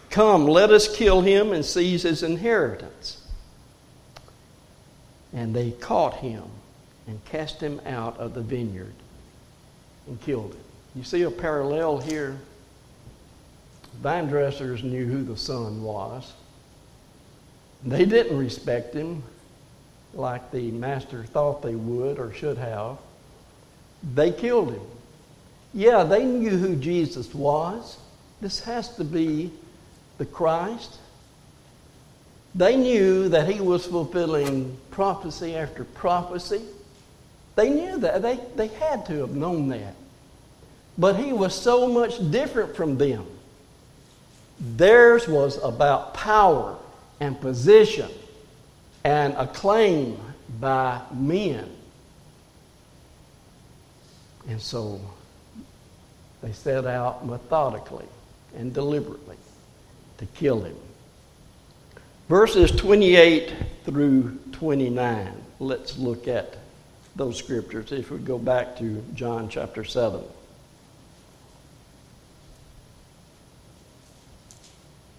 Come, 0.09 0.47
let 0.47 0.71
us 0.71 0.93
kill 0.95 1.21
him 1.21 1.51
and 1.51 1.65
seize 1.65 2.03
his 2.03 2.23
inheritance. 2.23 3.21
And 5.33 5.53
they 5.53 5.71
caught 5.71 6.15
him 6.15 6.43
and 7.07 7.23
cast 7.25 7.61
him 7.61 7.81
out 7.85 8.17
of 8.17 8.33
the 8.33 8.41
vineyard 8.41 8.93
and 10.07 10.21
killed 10.21 10.53
him. 10.53 10.61
You 10.95 11.03
see 11.03 11.23
a 11.23 11.31
parallel 11.31 11.97
here? 11.97 12.39
Vine 14.01 14.27
dressers 14.27 14.83
knew 14.83 15.05
who 15.05 15.23
the 15.23 15.37
son 15.37 15.83
was. 15.83 16.31
They 17.83 18.05
didn't 18.05 18.37
respect 18.37 18.93
him 18.93 19.23
like 20.15 20.51
the 20.51 20.71
master 20.71 21.23
thought 21.23 21.61
they 21.61 21.75
would 21.75 22.19
or 22.19 22.33
should 22.33 22.57
have. 22.57 22.97
They 24.13 24.31
killed 24.31 24.71
him. 24.71 24.81
Yeah, 25.73 26.03
they 26.03 26.25
knew 26.25 26.57
who 26.57 26.75
Jesus 26.75 27.33
was. 27.33 27.97
This 28.41 28.59
has 28.61 28.95
to 28.95 29.03
be 29.03 29.51
the 30.17 30.25
Christ. 30.25 30.97
They 32.53 32.77
knew 32.77 33.27
that 33.29 33.49
he 33.49 33.59
was 33.59 33.85
fulfilling 33.85 34.77
prophecy 34.91 35.55
after 35.55 35.83
prophecy. 35.83 36.61
They 37.55 37.69
knew 37.69 37.97
that. 37.99 38.21
They, 38.21 38.39
they 38.55 38.67
had 38.67 39.05
to 39.07 39.19
have 39.19 39.35
known 39.35 39.67
that. 39.69 39.95
But 40.97 41.17
he 41.17 41.33
was 41.33 41.53
so 41.53 41.89
much 41.89 42.31
different 42.31 42.75
from 42.75 42.97
them. 42.97 43.25
Theirs 44.59 45.27
was 45.27 45.61
about 45.61 46.13
power 46.13 46.77
and 47.19 47.39
position 47.39 48.09
and 49.05 49.35
acclaim 49.37 50.17
by 50.59 50.99
men. 51.13 51.69
And 54.49 54.59
so 54.59 54.99
they 56.41 56.51
set 56.51 56.87
out 56.87 57.23
methodically 57.25 58.07
and 58.55 58.73
deliberately 58.73 59.37
to 60.17 60.25
kill 60.25 60.63
him. 60.63 60.75
Verses 62.29 62.71
28 62.71 63.53
through 63.85 64.39
29. 64.53 65.33
Let's 65.59 65.99
look 65.99 66.27
at 66.27 66.57
those 67.15 67.37
scriptures 67.37 67.91
if 67.91 68.09
we 68.09 68.17
go 68.17 68.39
back 68.39 68.75
to 68.79 69.03
John 69.13 69.49
chapter 69.49 69.83
7. 69.83 70.23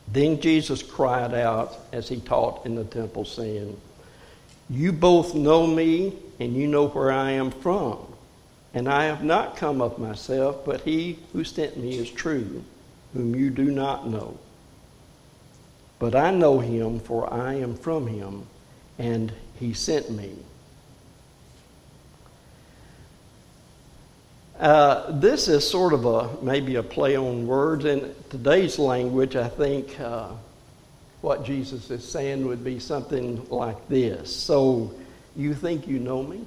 Then 0.08 0.40
Jesus 0.40 0.82
cried 0.82 1.34
out 1.34 1.78
as 1.92 2.08
he 2.08 2.20
taught 2.20 2.64
in 2.64 2.74
the 2.74 2.84
temple, 2.84 3.24
saying, 3.24 3.78
You 4.70 4.92
both 4.92 5.34
know 5.34 5.66
me, 5.66 6.14
and 6.38 6.54
you 6.54 6.66
know 6.66 6.88
where 6.88 7.12
I 7.12 7.32
am 7.32 7.50
from. 7.50 7.98
And 8.74 8.88
I 8.88 9.04
have 9.04 9.24
not 9.24 9.56
come 9.56 9.80
of 9.80 9.98
myself, 9.98 10.64
but 10.64 10.82
he 10.82 11.18
who 11.32 11.44
sent 11.44 11.76
me 11.76 11.96
is 11.96 12.10
true, 12.10 12.62
whom 13.14 13.34
you 13.34 13.50
do 13.50 13.70
not 13.70 14.06
know. 14.06 14.38
But 15.98 16.14
I 16.14 16.30
know 16.30 16.60
him, 16.60 17.00
for 17.00 17.32
I 17.32 17.54
am 17.54 17.74
from 17.74 18.06
him, 18.06 18.46
and 18.98 19.32
he 19.58 19.72
sent 19.72 20.10
me. 20.10 20.30
Uh, 24.58 25.10
this 25.10 25.48
is 25.48 25.68
sort 25.68 25.92
of 25.92 26.06
a 26.06 26.30
maybe 26.42 26.76
a 26.76 26.82
play 26.82 27.14
on 27.14 27.46
words. 27.46 27.84
In 27.84 28.14
today's 28.30 28.78
language, 28.78 29.36
I 29.36 29.48
think 29.48 30.00
uh, 30.00 30.30
what 31.20 31.44
Jesus 31.44 31.90
is 31.90 32.08
saying 32.08 32.46
would 32.46 32.64
be 32.64 32.78
something 32.78 33.46
like 33.50 33.86
this. 33.88 34.34
So, 34.34 34.94
you 35.36 35.52
think 35.52 35.86
you 35.86 35.98
know 35.98 36.22
me? 36.22 36.40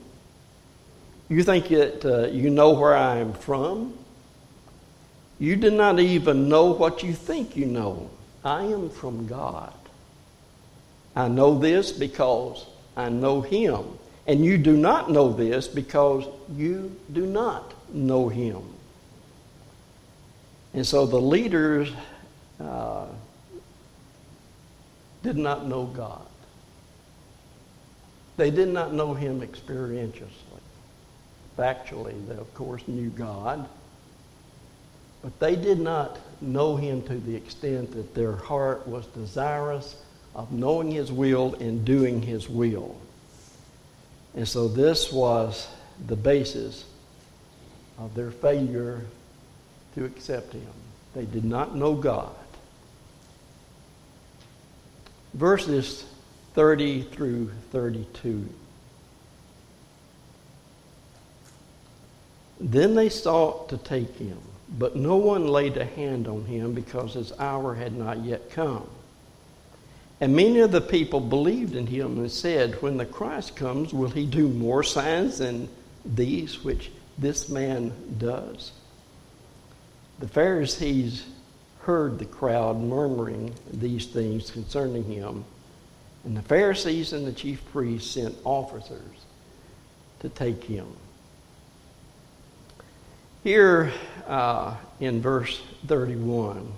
You 1.29 1.43
think 1.43 1.67
that 1.67 2.03
uh, 2.03 2.27
you 2.29 2.49
know 2.49 2.71
where 2.71 2.95
I 2.95 3.17
am 3.17 3.33
from? 3.33 3.93
You 5.37 5.55
do 5.55 5.69
not 5.69 5.99
even 5.99 6.49
know 6.49 6.71
what 6.71 7.03
you 7.03 7.13
think 7.13 7.55
you 7.55 7.67
know. 7.67 8.09
I 8.43 8.63
am 8.63 8.89
from 8.89 9.27
God. 9.27 9.73
I 11.15 11.27
know 11.27 11.59
this 11.59 11.91
because 11.91 12.65
I 12.97 13.09
know 13.09 13.41
Him. 13.41 13.83
And 14.25 14.43
you 14.43 14.57
do 14.57 14.75
not 14.75 15.11
know 15.11 15.31
this 15.31 15.67
because 15.67 16.25
you 16.55 16.95
do 17.13 17.27
not 17.27 17.73
know 17.93 18.29
him. 18.29 18.61
And 20.73 20.85
so 20.85 21.05
the 21.05 21.19
leaders 21.19 21.91
uh, 22.59 23.05
did 25.23 25.37
not 25.37 25.65
know 25.65 25.85
God. 25.85 26.25
They 28.37 28.51
did 28.51 28.69
not 28.69 28.93
know 28.93 29.13
him 29.13 29.41
experientially. 29.41 30.29
Factually, 31.57 32.25
they 32.27 32.35
of 32.35 32.53
course 32.53 32.87
knew 32.87 33.09
God, 33.09 33.67
but 35.21 35.37
they 35.39 35.57
did 35.57 35.79
not 35.79 36.19
know 36.39 36.77
him 36.77 37.01
to 37.03 37.15
the 37.15 37.35
extent 37.35 37.91
that 37.91 38.15
their 38.15 38.37
heart 38.37 38.87
was 38.87 39.05
desirous 39.07 39.97
of 40.35 40.53
knowing 40.53 40.91
his 40.91 41.11
will 41.11 41.55
and 41.55 41.83
doing 41.83 42.21
his 42.21 42.47
will. 42.47 42.95
And 44.35 44.47
so 44.47 44.69
this 44.69 45.11
was 45.11 45.67
the 46.07 46.15
basis 46.15 46.85
of 47.99 48.15
their 48.15 48.31
failure 48.31 49.05
to 49.95 50.05
accept 50.05 50.53
Him. 50.53 50.67
They 51.13 51.25
did 51.25 51.45
not 51.45 51.75
know 51.75 51.95
God. 51.95 52.35
Verses 55.33 56.05
30 56.53 57.03
through 57.03 57.51
32. 57.71 58.47
Then 62.59 62.95
they 62.95 63.09
sought 63.09 63.69
to 63.69 63.77
take 63.77 64.17
him, 64.17 64.37
but 64.77 64.95
no 64.95 65.15
one 65.15 65.47
laid 65.47 65.77
a 65.77 65.85
hand 65.85 66.27
on 66.27 66.43
him 66.45 66.73
because 66.73 67.13
his 67.13 67.31
hour 67.39 67.73
had 67.73 67.95
not 67.95 68.25
yet 68.25 68.49
come. 68.51 68.87
And 70.19 70.35
many 70.35 70.59
of 70.59 70.71
the 70.71 70.81
people 70.81 71.21
believed 71.21 71.75
in 71.75 71.87
him 71.87 72.17
and 72.17 72.29
said, 72.29 72.81
When 72.81 72.97
the 72.97 73.05
Christ 73.05 73.55
comes, 73.55 73.93
will 73.93 74.09
he 74.09 74.25
do 74.25 74.49
more 74.49 74.83
signs 74.83 75.37
than 75.37 75.69
these 76.03 76.61
which 76.63 76.91
this 77.19 77.49
man 77.49 77.93
does. 78.17 78.71
The 80.19 80.27
Pharisees 80.27 81.25
heard 81.81 82.19
the 82.19 82.25
crowd 82.25 82.79
murmuring 82.79 83.53
these 83.71 84.05
things 84.07 84.51
concerning 84.51 85.03
him, 85.03 85.45
and 86.23 86.35
the 86.35 86.41
Pharisees 86.41 87.13
and 87.13 87.25
the 87.25 87.31
chief 87.31 87.63
priests 87.71 88.11
sent 88.11 88.35
officers 88.43 89.25
to 90.19 90.29
take 90.29 90.63
him. 90.63 90.87
Here 93.43 93.91
uh, 94.27 94.75
in 94.99 95.21
verse 95.21 95.61
31, 95.87 96.73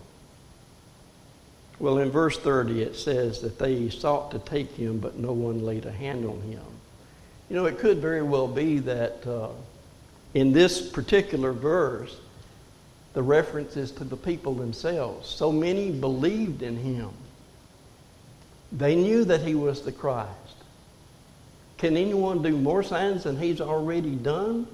well, 1.80 1.98
in 1.98 2.12
verse 2.12 2.38
30, 2.38 2.84
it 2.84 2.96
says 2.96 3.42
that 3.42 3.58
they 3.58 3.90
sought 3.90 4.30
to 4.32 4.40
take 4.40 4.72
him, 4.76 5.00
but 5.00 5.18
no 5.18 5.32
one 5.32 5.66
laid 5.66 5.86
a 5.88 5.92
hand 5.92 6.26
on 6.26 6.40
him. 6.42 6.62
You 7.50 7.56
know, 7.56 7.66
it 7.66 7.80
could 7.80 7.98
very 7.98 8.22
well 8.22 8.48
be 8.48 8.78
that 8.80 9.26
uh, 9.26 9.50
in 10.34 10.54
this 10.54 10.90
particular 10.90 11.52
verse, 11.52 12.16
the 13.14 13.22
reference 13.22 13.76
is 13.76 13.92
to 13.92 14.04
the 14.04 14.16
people 14.16 14.54
themselves. 14.54 15.30
So 15.30 15.52
many 15.52 15.92
believed 15.92 16.62
in 16.62 16.78
him. 16.78 17.10
They 18.72 18.96
knew 18.96 19.26
that 19.26 19.42
he 19.42 19.56
was 19.56 19.82
the 19.82 19.92
Christ. 19.92 20.30
Can 21.78 21.98
anyone 21.98 22.42
do 22.42 22.56
more 22.56 22.84
signs 22.84 23.24
than 23.24 23.38
he's 23.38 23.60
already 23.60 24.16
done? 24.16 24.68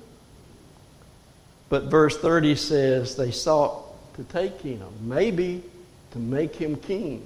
But 1.70 1.86
verse 1.86 2.18
30 2.18 2.56
says 2.56 3.16
they 3.16 3.32
sought 3.32 3.84
to 4.16 4.24
take 4.26 4.62
him, 4.62 4.88
maybe 5.02 5.64
to 6.12 6.20
make 6.20 6.56
him 6.56 6.76
king. 6.76 7.24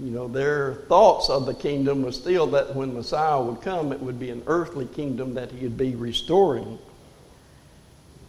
You 0.00 0.10
know, 0.10 0.28
their 0.28 0.74
thoughts 0.88 1.28
of 1.28 1.46
the 1.46 1.54
kingdom 1.54 2.02
was 2.02 2.16
still 2.16 2.46
that 2.48 2.74
when 2.74 2.94
Messiah 2.94 3.40
would 3.40 3.60
come, 3.60 3.92
it 3.92 4.00
would 4.00 4.18
be 4.18 4.30
an 4.30 4.42
earthly 4.46 4.86
kingdom 4.86 5.34
that 5.34 5.52
he 5.52 5.64
would 5.64 5.76
be 5.76 5.94
restoring. 5.94 6.78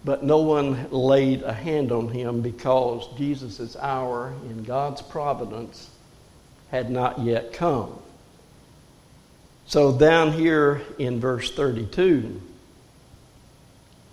But 0.06 0.24
no 0.24 0.38
one 0.38 0.88
laid 0.92 1.42
a 1.42 1.52
hand 1.52 1.92
on 1.92 2.10
him 2.10 2.42
because 2.42 3.08
Jesus' 3.18 3.76
hour 3.76 4.34
in 4.44 4.64
God's 4.64 5.02
providence 5.02 5.90
had 6.70 6.92
not 6.92 7.20
yet 7.20 7.54
come. 7.54 7.92
So, 9.66 9.98
down 9.98 10.32
here 10.32 10.84
in 11.00 11.20
verse 11.20 11.52
32, 11.52 12.40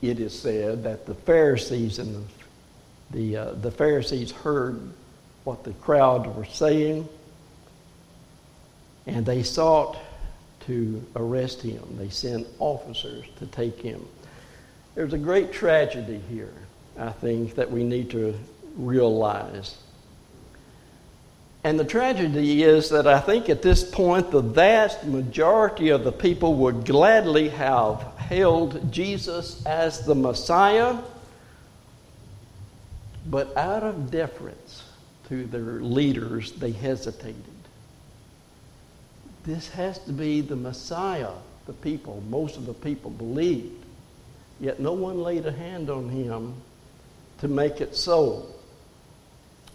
it 0.01 0.18
is 0.18 0.38
said 0.38 0.84
that 0.84 1.05
the 1.05 1.14
Pharisees 1.14 1.99
and 1.99 2.26
the, 3.11 3.18
the, 3.18 3.36
uh, 3.36 3.53
the 3.53 3.70
Pharisees 3.70 4.32
heard 4.32 4.80
what 5.45 5.62
the 5.62 5.72
crowd 5.72 6.34
were 6.34 6.47
saying, 6.47 7.07
and 9.07 9.26
they 9.26 9.43
sought 9.43 9.99
to 10.61 11.05
arrest 11.16 11.61
him. 11.61 11.82
They 11.99 12.09
sent 12.09 12.47
officers 12.59 13.26
to 13.40 13.47
take 13.47 13.80
him. 13.82 14.07
There's 14.95 15.12
a 15.12 15.18
great 15.18 15.53
tragedy 15.53 16.20
here, 16.28 16.53
I 16.99 17.11
think, 17.11 17.55
that 17.55 17.70
we 17.70 17.82
need 17.82 18.11
to 18.11 18.38
realize. 18.76 19.78
And 21.64 21.78
the 21.78 21.84
tragedy 21.84 22.64
is 22.64 22.90
that 22.90 23.07
I 23.07 23.20
think 23.20 23.49
at 23.49 23.62
this 23.62 23.88
point 23.88 24.30
the 24.30 24.43
vast 24.43 25.05
majority 25.05 25.90
of 25.90 26.03
the 26.03 26.12
people 26.12 26.55
would 26.57 26.84
gladly 26.84 27.49
have 27.51 28.03
hailed 28.18 28.93
Jesus 28.93 29.64
as 29.64 30.05
the 30.05 30.14
Messiah, 30.14 30.99
but 33.26 33.57
out 33.57 33.84
of 33.84 34.11
deference 34.11 34.82
to 35.28 35.47
their 35.47 35.80
leaders, 35.80 36.53
they 36.53 36.72
hesitated. 36.72 37.36
This 39.45 39.68
has 39.68 39.99
to 40.01 40.12
be 40.12 40.40
the 40.40 40.57
Messiah, 40.57 41.30
the 41.66 41.72
people, 41.72 42.22
most 42.28 42.57
of 42.57 42.66
the 42.66 42.74
people 42.74 43.11
believed. 43.11 43.82
Yet 44.62 44.78
no 44.78 44.92
one 44.92 45.24
laid 45.24 45.44
a 45.44 45.50
hand 45.50 45.90
on 45.90 46.08
him 46.08 46.54
to 47.38 47.48
make 47.48 47.80
it 47.80 47.96
so. 47.96 48.46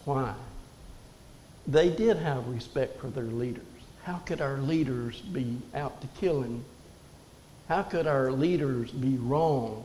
Why? 0.06 0.34
They 1.68 1.90
did 1.90 2.16
have 2.16 2.48
respect 2.48 3.02
for 3.02 3.08
their 3.08 3.26
leaders. 3.26 3.66
How 4.04 4.20
could 4.20 4.40
our 4.40 4.60
leaders 4.60 5.20
be 5.20 5.58
out 5.76 6.00
to 6.00 6.08
kill 6.22 6.42
him? 6.42 6.64
How 7.68 7.84
could 7.84 8.08
our 8.08 8.32
leaders 8.32 8.90
be 8.92 9.18
wrong? 9.18 9.84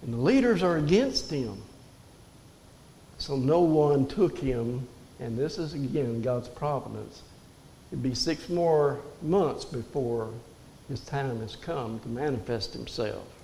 And 0.00 0.14
the 0.14 0.22
leaders 0.22 0.62
are 0.62 0.78
against 0.78 1.30
him. 1.30 1.60
So 3.18 3.36
no 3.36 3.60
one 3.60 4.06
took 4.06 4.38
him, 4.38 4.88
and 5.20 5.36
this 5.36 5.58
is 5.58 5.74
again 5.74 6.22
God's 6.22 6.48
providence. 6.48 7.20
It'd 7.90 8.02
be 8.02 8.14
six 8.14 8.48
more 8.48 9.00
months 9.20 9.66
before 9.66 10.32
his 10.88 11.00
time 11.00 11.40
has 11.40 11.56
come 11.56 12.00
to 12.00 12.08
manifest 12.08 12.72
himself. 12.72 13.35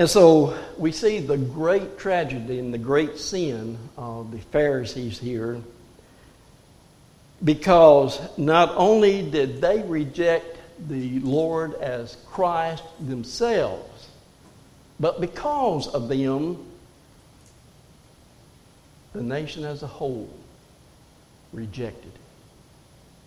And 0.00 0.08
so 0.08 0.58
we 0.78 0.92
see 0.92 1.20
the 1.20 1.36
great 1.36 1.98
tragedy 1.98 2.58
and 2.58 2.72
the 2.72 2.78
great 2.78 3.18
sin 3.18 3.76
of 3.98 4.30
the 4.30 4.38
Pharisees 4.38 5.18
here 5.18 5.60
because 7.44 8.18
not 8.38 8.72
only 8.76 9.20
did 9.30 9.60
they 9.60 9.82
reject 9.82 10.56
the 10.88 11.20
Lord 11.20 11.74
as 11.74 12.16
Christ 12.24 12.82
themselves, 12.98 14.08
but 14.98 15.20
because 15.20 15.86
of 15.88 16.08
them, 16.08 16.64
the 19.12 19.22
nation 19.22 19.64
as 19.64 19.82
a 19.82 19.86
whole 19.86 20.30
rejected. 21.52 22.12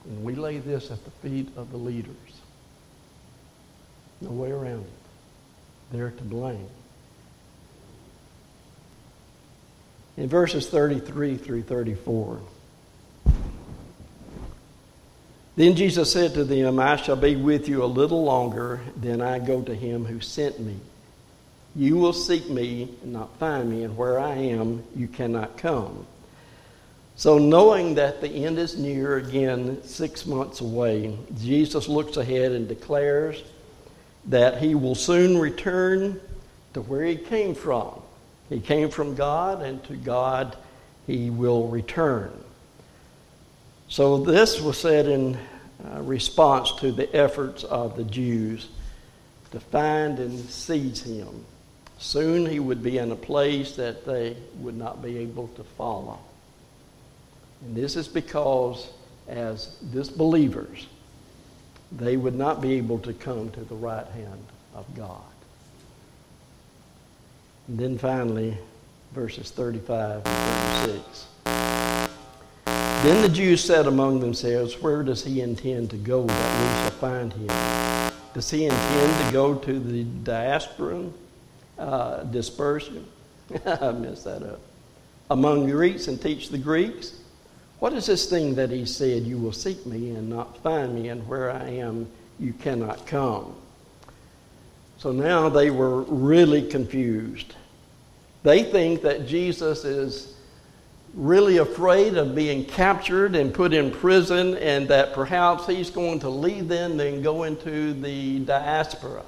And 0.06 0.24
we 0.24 0.34
lay 0.34 0.58
this 0.58 0.90
at 0.90 1.06
the 1.06 1.12
feet 1.12 1.50
of 1.56 1.70
the 1.70 1.78
leaders. 1.78 2.42
No 4.22 4.32
way 4.32 4.50
around 4.50 4.86
it. 4.86 5.03
They're 5.94 6.10
to 6.10 6.24
blame. 6.24 6.68
In 10.18 10.28
verses 10.28 10.68
33 10.68 11.38
through 11.38 11.62
34, 11.64 12.42
then 15.56 15.76
Jesus 15.76 16.12
said 16.12 16.34
to 16.34 16.44
them, 16.44 16.80
I 16.80 16.96
shall 16.96 17.16
be 17.16 17.36
with 17.36 17.70
you 17.70 17.84
a 17.84 17.86
little 17.86 18.24
longer, 18.24 18.82
then 18.98 19.22
I 19.22 19.38
go 19.38 19.62
to 19.62 19.76
him 19.76 20.06
who 20.06 20.20
sent 20.20 20.60
me. 20.60 20.78
You 21.76 21.98
will 21.98 22.14
seek 22.14 22.50
me 22.50 22.90
and 23.04 23.14
not 23.14 23.38
find 23.38 23.70
me, 23.70 23.84
and 23.84 23.96
where 23.96 24.18
I 24.18 24.34
am, 24.34 24.84
you 24.96 25.08
cannot 25.08 25.58
come. 25.58 26.08
So, 27.16 27.38
knowing 27.38 27.94
that 27.96 28.20
the 28.20 28.30
end 28.30 28.58
is 28.58 28.80
near, 28.80 29.18
again, 29.18 29.84
six 29.84 30.26
months 30.26 30.62
away, 30.62 31.16
Jesus 31.40 31.88
looks 31.88 32.18
ahead 32.18 32.52
and 32.52 32.68
declares 32.68 33.44
that 34.26 34.62
he 34.62 34.76
will 34.76 34.96
soon 34.96 35.38
return 35.38 36.20
to 36.74 36.82
where 36.82 37.04
he 37.06 37.16
came 37.16 37.56
from. 37.56 38.02
He 38.50 38.60
came 38.60 38.90
from 38.90 39.16
God, 39.16 39.62
and 39.62 39.84
to 39.86 39.96
God 39.96 40.56
he 41.08 41.30
will 41.30 41.68
return. 41.68 42.32
So, 43.88 44.18
this 44.18 44.60
was 44.62 44.78
said 44.78 45.08
in 45.08 45.38
uh, 45.84 46.02
response 46.02 46.72
to 46.80 46.92
the 46.92 47.14
efforts 47.16 47.64
of 47.64 47.96
the 47.96 48.04
Jews 48.04 48.70
to 49.52 49.60
find 49.60 50.18
and 50.20 50.40
seize 50.50 51.02
him. 51.02 51.46
Soon 52.00 52.46
he 52.46 52.60
would 52.60 52.82
be 52.82 52.98
in 52.98 53.12
a 53.12 53.16
place 53.16 53.76
that 53.76 54.06
they 54.06 54.36
would 54.56 54.76
not 54.76 55.02
be 55.02 55.18
able 55.20 55.48
to 55.50 55.64
follow. 55.64 56.20
And 57.62 57.76
this 57.76 57.96
is 57.96 58.08
because, 58.08 58.90
as 59.28 59.68
disbelievers, 59.94 60.88
they 61.98 62.18
would 62.18 62.36
not 62.36 62.62
be 62.62 62.74
able 62.74 63.00
to 63.00 63.14
come 63.14 63.52
to 63.52 63.62
the 63.62 63.76
right 63.76 64.08
hand 64.08 64.46
of 64.74 64.86
God. 64.96 65.22
And 67.68 67.78
then 67.80 67.98
finally, 67.98 68.58
verses 69.14 69.52
35 69.52 70.26
and 70.26 70.92
36. 70.92 71.28
Then 72.66 73.22
the 73.22 73.30
Jews 73.30 73.64
said 73.64 73.88
among 73.88 74.20
themselves, 74.20 74.82
Where 74.82 75.04
does 75.04 75.24
he 75.24 75.42
intend 75.42 75.90
to 75.92 75.98
go 75.98 76.26
that 76.26 76.62
we 76.62 76.68
shall 76.82 77.00
find 77.00 77.34
him? 77.34 77.48
Does 78.34 78.50
he 78.50 78.66
intend 78.66 79.26
to 79.26 79.32
go 79.32 79.56
to 79.56 79.80
the 79.80 80.04
diaspora, 80.04 81.06
uh, 81.78 82.24
dispersion? 82.24 83.06
I 83.66 83.92
messed 83.92 84.24
that 84.24 84.42
up. 84.42 84.62
Among 85.30 85.66
the 85.66 85.72
Greeks 85.74 86.08
and 86.08 86.22
teach 86.22 86.50
the 86.50 86.58
Greeks? 86.58 87.20
What 87.84 87.92
is 87.92 88.06
this 88.06 88.30
thing 88.30 88.56
that 88.56 88.70
he 88.70 88.86
said, 88.86 89.24
You 89.24 89.38
will 89.38 89.52
seek 89.52 89.86
me 89.86 90.12
and 90.12 90.30
not 90.30 90.58
find 90.64 90.96
me, 90.96 91.10
and 91.10 91.28
where 91.28 91.52
I 91.52 91.68
am, 91.68 92.08
you 92.40 92.54
cannot 92.54 93.06
come? 93.06 93.54
So 94.98 95.12
now 95.12 95.50
they 95.50 95.70
were 95.70 96.04
really 96.04 96.62
confused. 96.62 97.56
They 98.44 98.64
think 98.64 99.02
that 99.02 99.28
Jesus 99.28 99.84
is 99.84 100.34
really 101.14 101.58
afraid 101.58 102.16
of 102.16 102.34
being 102.34 102.64
captured 102.64 103.36
and 103.36 103.54
put 103.54 103.74
in 103.74 103.92
prison, 103.92 104.56
and 104.60 104.88
that 104.88 105.12
perhaps 105.12 105.68
he's 105.68 105.90
going 105.90 106.20
to 106.20 106.30
leave 106.30 106.70
them 106.70 107.02
and 107.02 107.22
go 107.22 107.44
into 107.44 107.94
the 107.96 108.40
diaspora, 108.46 109.24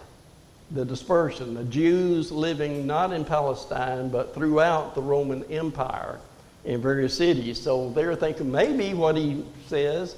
the 0.71 0.85
dispersion, 0.85 1.55
the 1.55 1.65
Jews 1.65 2.31
living 2.31 2.87
not 2.87 3.11
in 3.11 3.25
Palestine 3.25 4.07
but 4.07 4.33
throughout 4.33 4.95
the 4.95 5.01
Roman 5.01 5.43
Empire 5.51 6.21
in 6.65 6.81
various 6.81 7.15
cities. 7.15 7.61
So 7.61 7.89
they're 7.91 8.15
thinking 8.15 8.51
maybe 8.51 8.93
what 8.93 9.15
he 9.15 9.45
says 9.67 10.15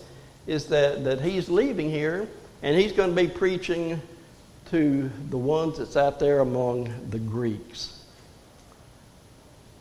is 0.47 0.65
that, 0.67 1.03
that 1.03 1.21
he's 1.21 1.49
leaving 1.49 1.89
here 1.89 2.27
and 2.63 2.75
he's 2.75 2.93
going 2.93 3.15
to 3.15 3.21
be 3.21 3.27
preaching 3.27 4.01
to 4.71 5.09
the 5.29 5.37
ones 5.37 5.77
that's 5.77 5.95
out 5.95 6.19
there 6.19 6.39
among 6.39 6.93
the 7.09 7.19
Greeks. 7.19 7.93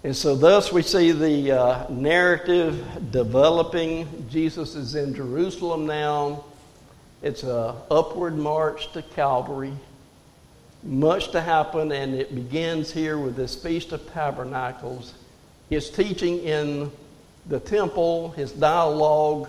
And 0.05 0.15
so, 0.15 0.37
thus, 0.37 0.73
we 0.73 0.83
see 0.83 1.11
the 1.11 1.51
uh, 1.51 1.91
narrative 1.91 3.11
developing. 3.11 4.27
Jesus 4.31 4.77
is 4.77 4.95
in 4.95 5.15
Jerusalem 5.15 5.87
now. 5.87 6.45
It's 7.23 7.43
an 7.43 7.75
upward 7.91 8.37
march 8.37 8.93
to 8.93 9.03
Calvary. 9.03 9.73
Much 10.85 11.33
to 11.33 11.41
happen, 11.41 11.91
and 11.91 12.15
it 12.15 12.33
begins 12.33 12.93
here 12.93 13.19
with 13.19 13.35
this 13.35 13.57
Feast 13.57 13.91
of 13.91 14.09
Tabernacles 14.13 15.15
his 15.71 15.91
teaching 15.91 16.39
in 16.41 16.91
the 17.47 17.61
temple, 17.61 18.31
his 18.31 18.53
dialogue 18.53 19.49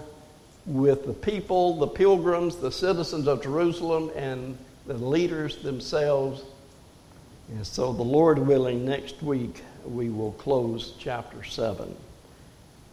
with 0.66 1.06
the 1.06 1.14
people, 1.14 1.78
the 1.78 1.88
pilgrims, 1.88 2.58
the 2.58 2.72
citizens 2.72 3.28
of 3.28 3.42
Jerusalem, 3.42 4.12
and 4.16 4.58
the 4.86 4.96
leaders 4.96 5.58
themselves. 5.58 6.44
And 7.50 7.66
so, 7.66 7.94
the 7.94 8.04
Lord 8.04 8.40
willing, 8.40 8.86
next 8.86 9.24
week 9.24 9.64
we 9.86 10.10
will 10.10 10.34
close 10.34 10.94
chapter 11.00 11.44
7. 11.44 11.96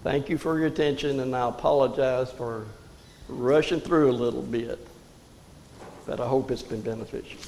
Thank 0.05 0.29
you 0.29 0.39
for 0.39 0.59
your 0.59 0.69
attention, 0.69 1.21
and 1.21 1.35
I 1.35 1.49
apologize 1.49 2.31
for 2.31 2.67
rushing 3.29 3.81
through 3.81 4.11
a 4.11 4.13
little 4.13 4.43
bit. 4.43 4.79
but 6.07 6.21
I 6.21 6.27
hope 6.27 6.51
it's 6.51 6.63
been 6.63 6.83
beneficial. 6.83 7.39